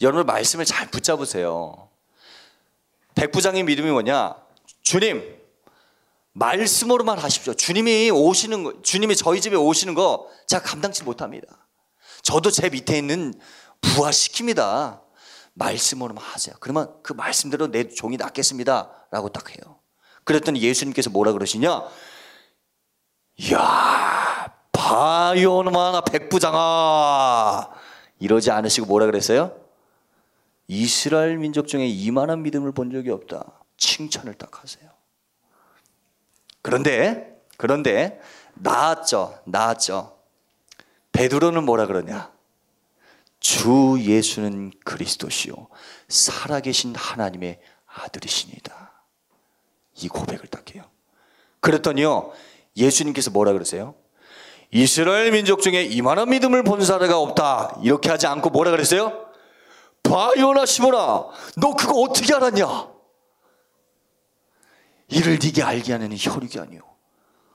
[0.00, 1.85] 여러분 말씀을 잘 붙잡으세요.
[3.16, 4.36] 백부장의 믿음이 뭐냐?
[4.82, 5.36] 주님
[6.32, 7.54] 말씀으로만 하십시오.
[7.54, 11.66] 주님이 오시는 거, 주님이 저희 집에 오시는 거 제가 감당치 못합니다.
[12.22, 13.34] 저도 제 밑에 있는
[13.80, 15.00] 부하 시킵니다.
[15.54, 16.54] 말씀으로만 하세요.
[16.60, 19.08] 그러면 그 말씀대로 내 종이 낫겠습니다.
[19.10, 19.80] 라고 딱 해요.
[20.24, 21.84] 그랬더니 예수님께서 뭐라 그러시냐?
[23.38, 27.70] 이야, 바요나마 백부장아.
[28.18, 29.65] 이러지 않으시고 뭐라 그랬어요?
[30.68, 33.60] 이스라엘 민족 중에 이만한 믿음을 본 적이 없다.
[33.76, 34.90] 칭찬을 딱 하세요.
[36.62, 38.20] 그런데, 그런데,
[38.54, 39.42] 나았죠.
[39.44, 40.18] 나았죠.
[41.12, 42.32] 베드로는 뭐라 그러냐?
[43.38, 45.68] 주 예수는 그리스도시요
[46.08, 48.92] 살아계신 하나님의 아들이시니다.
[49.96, 50.84] 이 고백을 딱 해요.
[51.60, 52.32] 그랬더니요.
[52.76, 53.94] 예수님께서 뭐라 그러세요?
[54.70, 57.78] 이스라엘 민족 중에 이만한 믿음을 본 사례가 없다.
[57.82, 59.25] 이렇게 하지 않고 뭐라 그랬어요?
[60.08, 62.94] 바요나 시모나 너 그거 어떻게 알았냐?
[65.08, 66.80] 이를 네게 알게 하는 혈육이 아니요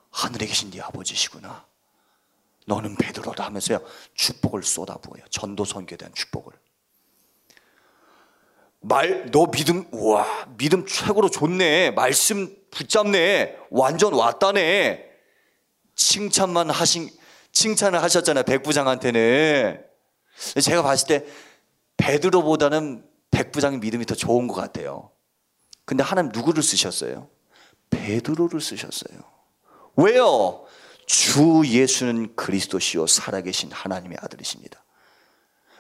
[0.10, 1.66] 하늘에 계신 네 아버지시구나.
[2.68, 3.80] 너는 베드로다 하면서요
[4.14, 5.24] 축복을 쏟아부어요.
[5.30, 6.54] 전도 선교에 대한 축복을.
[8.84, 10.26] 말 너 믿음 와
[10.58, 11.92] 믿음 최고로 좋네.
[11.92, 13.58] 말씀 붙잡네.
[13.70, 15.06] 완전 왔다네.
[15.96, 17.10] 칭찬만 하신
[17.52, 18.44] 칭찬을 하셨잖아요.
[18.44, 19.86] 백부장한테는.
[20.64, 21.26] 제가 봤을 때
[22.02, 25.12] 베드로보다는 백부장의 믿음이 더 좋은 것 같아요.
[25.86, 27.30] 근데 하나님 누구를 쓰셨어요?
[27.92, 29.20] 베드로를 쓰셨어요.
[29.96, 30.66] 왜요?
[31.06, 34.84] 주 예수는 그리스도시요 살아계신 하나님의 아들이십니다.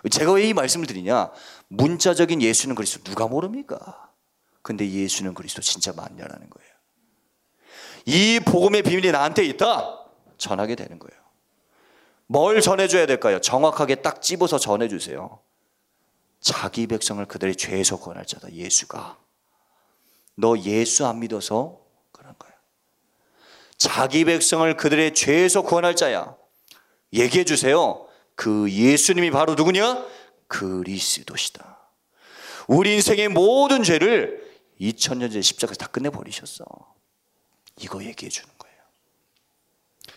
[0.09, 1.32] 제가 왜 이 말씀을 드리냐?
[1.69, 4.09] 문자적인 예수는 그리스도 누가 모릅니까?
[4.61, 6.72] 근데 예수는 그리스도 진짜 맞냐라는 거예요.
[8.05, 10.05] 이 복음의 비밀이 나한테 있다.
[10.38, 11.22] 전하게 되는 거예요.
[12.28, 13.39] 뭘 전해줘야 될까요?
[13.39, 15.39] 정확하게 딱 집어서 전해주세요.
[16.42, 18.52] 자기 백성을 그들의 죄에서 구원할 자다.
[18.52, 19.18] 예수가.
[20.36, 21.80] 너 예수 안 믿어서
[22.12, 22.52] 그런 거야.
[23.78, 26.36] 자기 백성을 그들의 죄에서 구원할 자야.
[27.14, 28.08] 얘기해 주세요.
[28.36, 30.04] 그 예수님이 바로 누구냐?
[30.48, 31.80] 그리스도시다.
[32.68, 36.66] 우리 인생의 모든 죄를 2000년 전 십자가에서 다 끝내버리셨어.
[37.78, 38.61] 이거 얘기해 주는 거예요.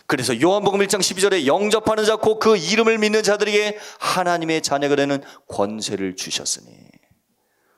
[0.06, 6.76] 그래서 요한복음 1장 12절에 영접하는 자, 곧그 이름을 믿는 자들에게 하나님의 자녀가 되는 권세를 주셨으니.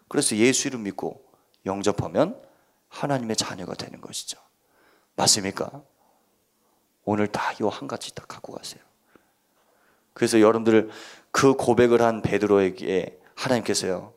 [0.09, 1.23] 그래서 예수 이름 믿고
[1.65, 2.41] 영접하면
[2.89, 4.39] 하나님의 자녀가 되는 것이죠.
[5.15, 5.83] 맞습니까?
[7.05, 8.83] 오늘 다이한 가지 딱 갖고 가세요.
[10.13, 10.91] 그래서 여러분들
[11.31, 14.13] 그 고백을 한 베드로에게 하나님께서요.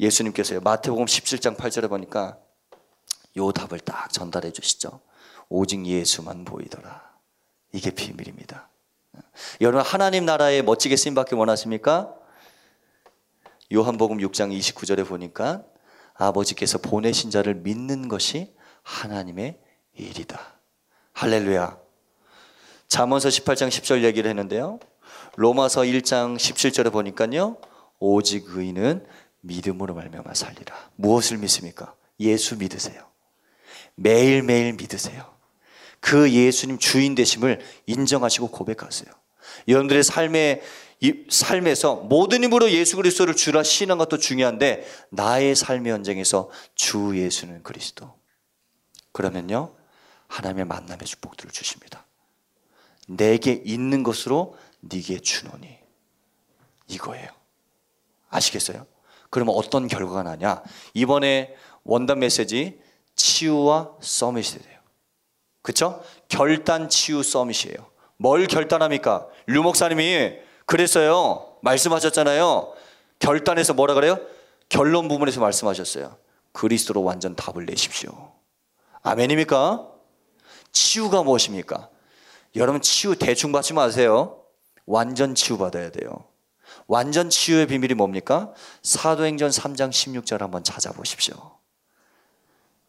[0.00, 0.60] 예수님께서요.
[0.60, 2.38] 마태복음 17장 8절에 보니까
[3.36, 5.00] 요 답을 딱 전달해 주시죠.
[5.48, 7.08] 오직 예수만 보이더라.
[7.72, 8.68] 이게 비밀입니다.
[9.60, 12.14] 여러분 하나님 나라에 멋지게 쓰임 받기 원하십니까?
[13.72, 15.64] 요한복음 6장 29절에 보니까
[16.14, 19.58] 아버지께서 보내신 자를 믿는 것이 하나님의
[19.94, 20.40] 일이다.
[21.12, 21.78] 할렐루야.
[22.88, 24.80] 잠언서 18장 10절 얘기를 했는데요.
[25.36, 27.58] 로마서 1장 17절에 보니까요.
[27.98, 29.06] 오직 의인은
[29.40, 30.74] 믿음으로 말미암아 살리라.
[30.96, 31.94] 무엇을 믿습니까?
[32.20, 33.06] 예수 믿으세요.
[33.94, 35.37] 매일매일 믿으세요.
[36.00, 39.10] 그 예수님 주인 되심을 인정하시고 고백하세요.
[39.66, 40.02] 여러분들의
[41.00, 47.62] 이 삶에서 모든 힘으로 예수 그리스도를 주라 신한 것도 중요한데 나의 삶의 현장에서 주 예수는
[47.62, 48.14] 그리스도.
[49.12, 49.74] 그러면요
[50.26, 52.04] 하나님의 만남의 축복들을 주십니다.
[53.06, 55.78] 내게 있는 것으로 네게 주노니
[56.88, 57.28] 이거예요.
[58.28, 58.86] 아시겠어요?
[59.30, 60.62] 그러면 어떤 결과가 나냐?
[60.94, 62.80] 이번에 원단 메시지
[63.14, 64.77] 치유와 서밋이 돼요.
[65.68, 66.02] 그쵸?
[66.28, 67.90] 결단 치유 서밋이에요.
[68.16, 69.28] 뭘 결단합니까?
[69.46, 71.58] 류 목사님이 그랬어요.
[71.60, 72.72] 말씀하셨잖아요.
[73.18, 74.18] 결단해서 뭐라 그래요?
[74.70, 76.16] 결론 부분에서 말씀하셨어요.
[76.52, 78.32] 그리스도로 완전 답을 내십시오.
[79.02, 79.86] 아멘입니까?
[80.72, 81.90] 치유가 무엇입니까?
[82.56, 84.42] 여러분 치유 대충 받지 마세요.
[84.86, 86.24] 완전 치유 받아야 돼요.
[86.86, 88.54] 완전 치유의 비밀이 뭡니까?
[88.82, 91.58] 사도행전 3장 16절 한번 찾아보십시오.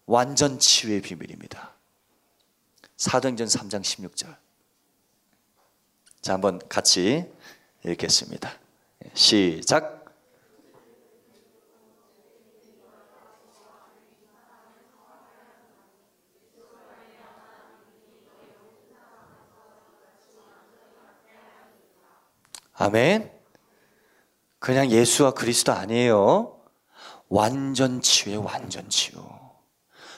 [0.06, 1.79] 완전 치유의 비밀입니다.
[3.00, 4.36] 사도행전 3장 16절.
[6.22, 7.32] 자, 한번 같이
[7.86, 8.52] 읽겠습니다.
[9.14, 10.04] 시작.
[22.74, 23.32] 아멘.
[24.60, 26.62] 그냥 예수와 그리스도 아니에요.
[27.30, 29.26] 완전 치유에 완전 치유.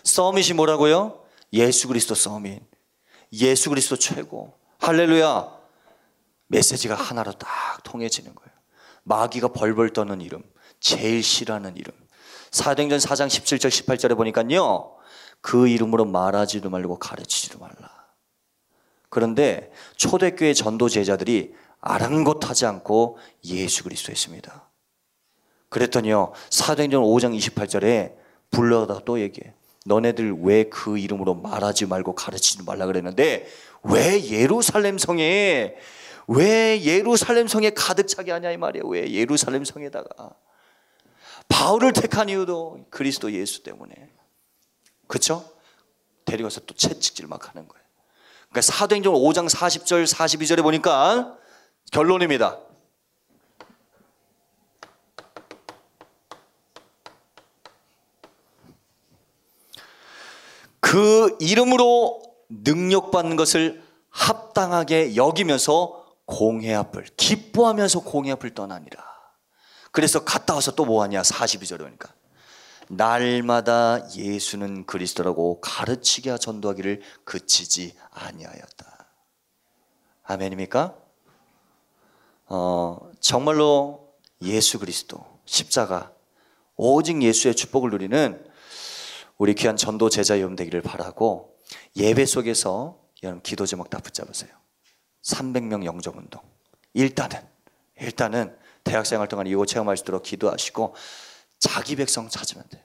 [0.04, 1.24] 서밋이 뭐라고요?
[1.54, 2.71] 예수 그리스도 서밋.
[3.34, 4.58] 예수 그리스도 최고.
[4.80, 5.60] 할렐루야.
[6.48, 8.52] 메시지가 하나로 딱 통해지는 거예요.
[9.04, 10.44] 마귀가 벌벌 떠는 이름.
[10.80, 11.94] 제일 싫어하는 이름.
[12.52, 14.98] 사도행전 4장 17절 18절에 보니까요.
[15.40, 17.90] 그 이름으로 말하지도 말고 가르치지도 말라.
[19.10, 24.70] 그런데 초대교회 전도 제자들이 아랑곳하지 않고 예수 그리스도였습니다.
[25.70, 28.16] 그랬더니요 사도행전 5장 28절에
[28.52, 29.54] 불러다 또 얘기해.
[29.86, 33.48] 너네들 왜 그 이름으로 말하지 말고 가르치지 말라 그랬는데
[33.84, 35.76] 왜 예루살렘 성에
[36.28, 38.88] 왜 예루살렘 성에 가득 차게 하냐 이 말이에요.
[38.88, 40.36] 왜 예루살렘 성에다가
[41.50, 43.94] 바울을 택한 이유도 그리스도 예수 때문에
[45.08, 45.50] 그렇죠?
[46.26, 47.84] 데리고서 또 채찍질 막 하는 거예요.
[48.50, 51.36] 그러니까 사도행전 5장 40절 42절에 보니까
[51.92, 52.60] 결론입니다.
[60.92, 69.02] 그 이름으로 능력받는 것을 합당하게 여기면서 공회 앞을 기뻐하면서 공회 앞을 떠나니라.
[69.94, 72.14] 그래서 갔다 와서 또 뭐하냐 42절에 보니까
[72.90, 79.08] 날마다 예수는 그리스도라고 가르치게 전도하기를 그치지 아니하였다.
[80.24, 80.94] 아멘입니까?
[82.48, 84.10] 어, 정말로
[84.42, 86.12] 예수 그리스도 십자가
[86.76, 88.51] 오직 예수의 축복을 누리는
[89.42, 91.58] 우리 귀한 전도 제자 여러분 되기를 바라고
[91.96, 94.52] 예배 속에서 여러분 기도 제목 다 붙잡으세요.
[95.24, 96.44] 300명 영접 운동.
[96.94, 97.40] 일단은
[98.00, 100.94] 일단은 대학 생활 동안 이거 체험할 수 있도록 기도하시고
[101.58, 102.84] 자기 백성 찾으면 돼요.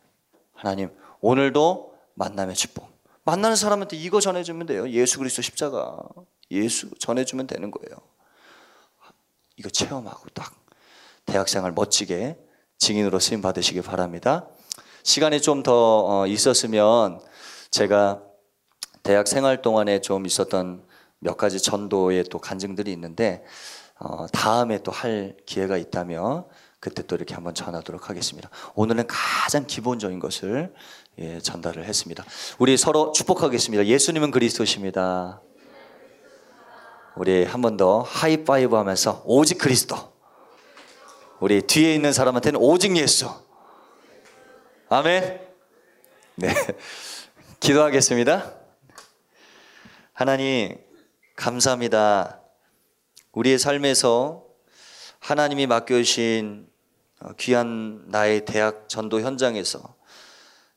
[0.54, 2.88] 하나님 오늘도 만남의 축복.
[3.24, 4.88] 만나는 사람한테 이거 전해주면 돼요.
[4.88, 5.98] 예수 그리스도 십자가.
[6.50, 7.98] 예수 전해주면 되는 거예요.
[9.58, 10.54] 이거 체험하고 딱
[11.26, 12.38] 대학생활 멋지게
[12.78, 14.48] 증인으로 쓰임 받으시기 바랍니다.
[15.06, 17.20] 시간이 좀더 어, 있었으면
[17.70, 18.22] 제가
[19.04, 20.84] 대학 생활 동안에 좀 있었던
[21.20, 23.44] 몇 가지 전도의 또 간증들이 있는데
[24.00, 26.44] 어, 다음에 또 할 기회가 있다면
[26.80, 28.50] 그때 또 이렇게 한번 전하도록 하겠습니다.
[28.74, 30.74] 오늘은 가장 기본적인 것을
[31.20, 32.24] 예, 전달을 했습니다.
[32.58, 33.86] 우리 서로 축복하겠습니다.
[33.86, 35.40] 예수님은 그리스도십니다.
[37.16, 39.96] 우리 한 번 더 하이파이브 하면서 오직 그리스도.
[41.38, 43.45] 우리 뒤에 있는 사람한테는 오직 예수.
[44.88, 45.40] 아멘.
[46.36, 46.54] 네.
[47.58, 48.54] 기도하겠습니다.
[50.12, 50.78] 하나님,
[51.34, 52.40] 감사합니다.
[53.32, 54.44] 우리의 삶에서
[55.18, 56.68] 하나님이 맡겨주신
[57.36, 59.96] 귀한 나의 대학 전도 현장에서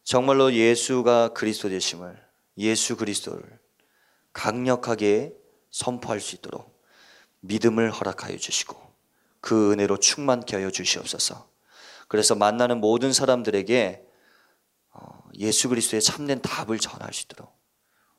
[0.04, 2.20] 정말로 예수가 그리스도 되심을,
[2.58, 3.60] 예수 그리스도를
[4.34, 5.36] 강력하게
[5.70, 6.82] 선포할 수 있도록
[7.42, 8.76] 믿음을 허락하여 주시고
[9.40, 11.48] 그 은혜로 충만케 하여 주시옵소서.
[12.10, 14.08] 그래서 만나는 모든 사람들에게 어,
[15.36, 17.58] 예수 그리스도의 참된 답을 전할 수 있도록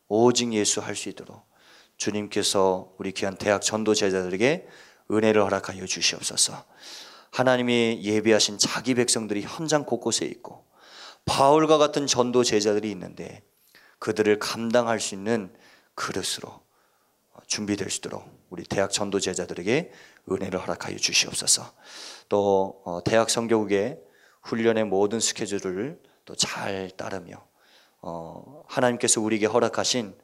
[0.09, 1.49] 오직 예수 할 수 있도록
[1.97, 4.67] 주님께서 우리 귀한 대학 전도 제자들에게
[5.11, 6.65] 은혜를 허락하여 주시옵소서.
[7.31, 10.67] 하나님이 예비하신 자기 백성들이 현장 곳곳에 있고
[11.27, 13.43] 바울과 같은 전도 제자들이 있는데
[13.99, 15.55] 그들을 감당할 수 있는
[15.95, 16.63] 그릇으로
[17.47, 19.93] 준비될 수 있도록 우리 대학 전도 제자들에게
[20.31, 21.73] 은혜를 허락하여 주시옵소서.
[22.29, 24.01] 또 어, 대학 성교국의
[24.43, 26.01] 훈련의 모든 스케줄을
[26.31, 27.45] 또 잘 따르며
[28.03, 30.15] 어, 하나님께서 우리에게 허락하신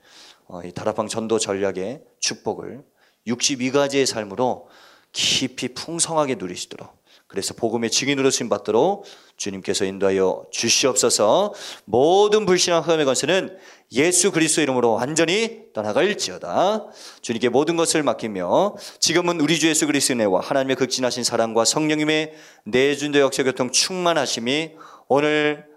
[0.46, 2.84] 어, 이 다락방 전도 전략의 축복을
[3.26, 4.68] 62가지의 삶으로
[5.10, 6.94] 깊이 풍성하게 누리시도록
[7.26, 9.04] 그래서 복음의 증인으로 쓰임 받도록
[9.36, 11.54] 주님께서 인도하여 주시옵소서.
[11.84, 13.58] 모든 불신앙 흑암의 권세는
[13.92, 16.86] 예수 그리스도 이름으로 완전히 떠나갈지어다.
[17.22, 22.34] 주님께 모든 것을 맡기며 지금은 우리 주 예수 그리스도의 은혜와 하나님의 극진하신 사랑과 성령님의
[22.64, 24.76] 내준도 역사 교통 충만하심이
[25.08, 25.75] 오늘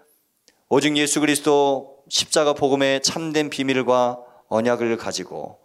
[0.72, 5.58] 오직 예수 그리스도 십자가 복음의 참된 비밀과 언약을 가지고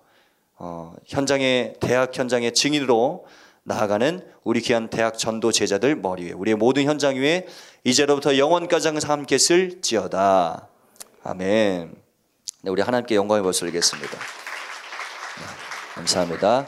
[0.58, 3.28] 어, 현장의 대학 현장의 증인으로
[3.62, 7.46] 나아가는 우리 귀한 대학 전도 제자들 머리 위에 우리의 모든 현장 위에
[7.84, 10.70] 이제로부터 영원까지 항상 함께 쓸지어다.
[11.24, 11.96] 아멘.
[12.64, 14.12] 네, 우리 하나님께 영광의 벌을 드리겠습니다.
[14.12, 15.46] 네,
[15.94, 16.66] 감사합니다.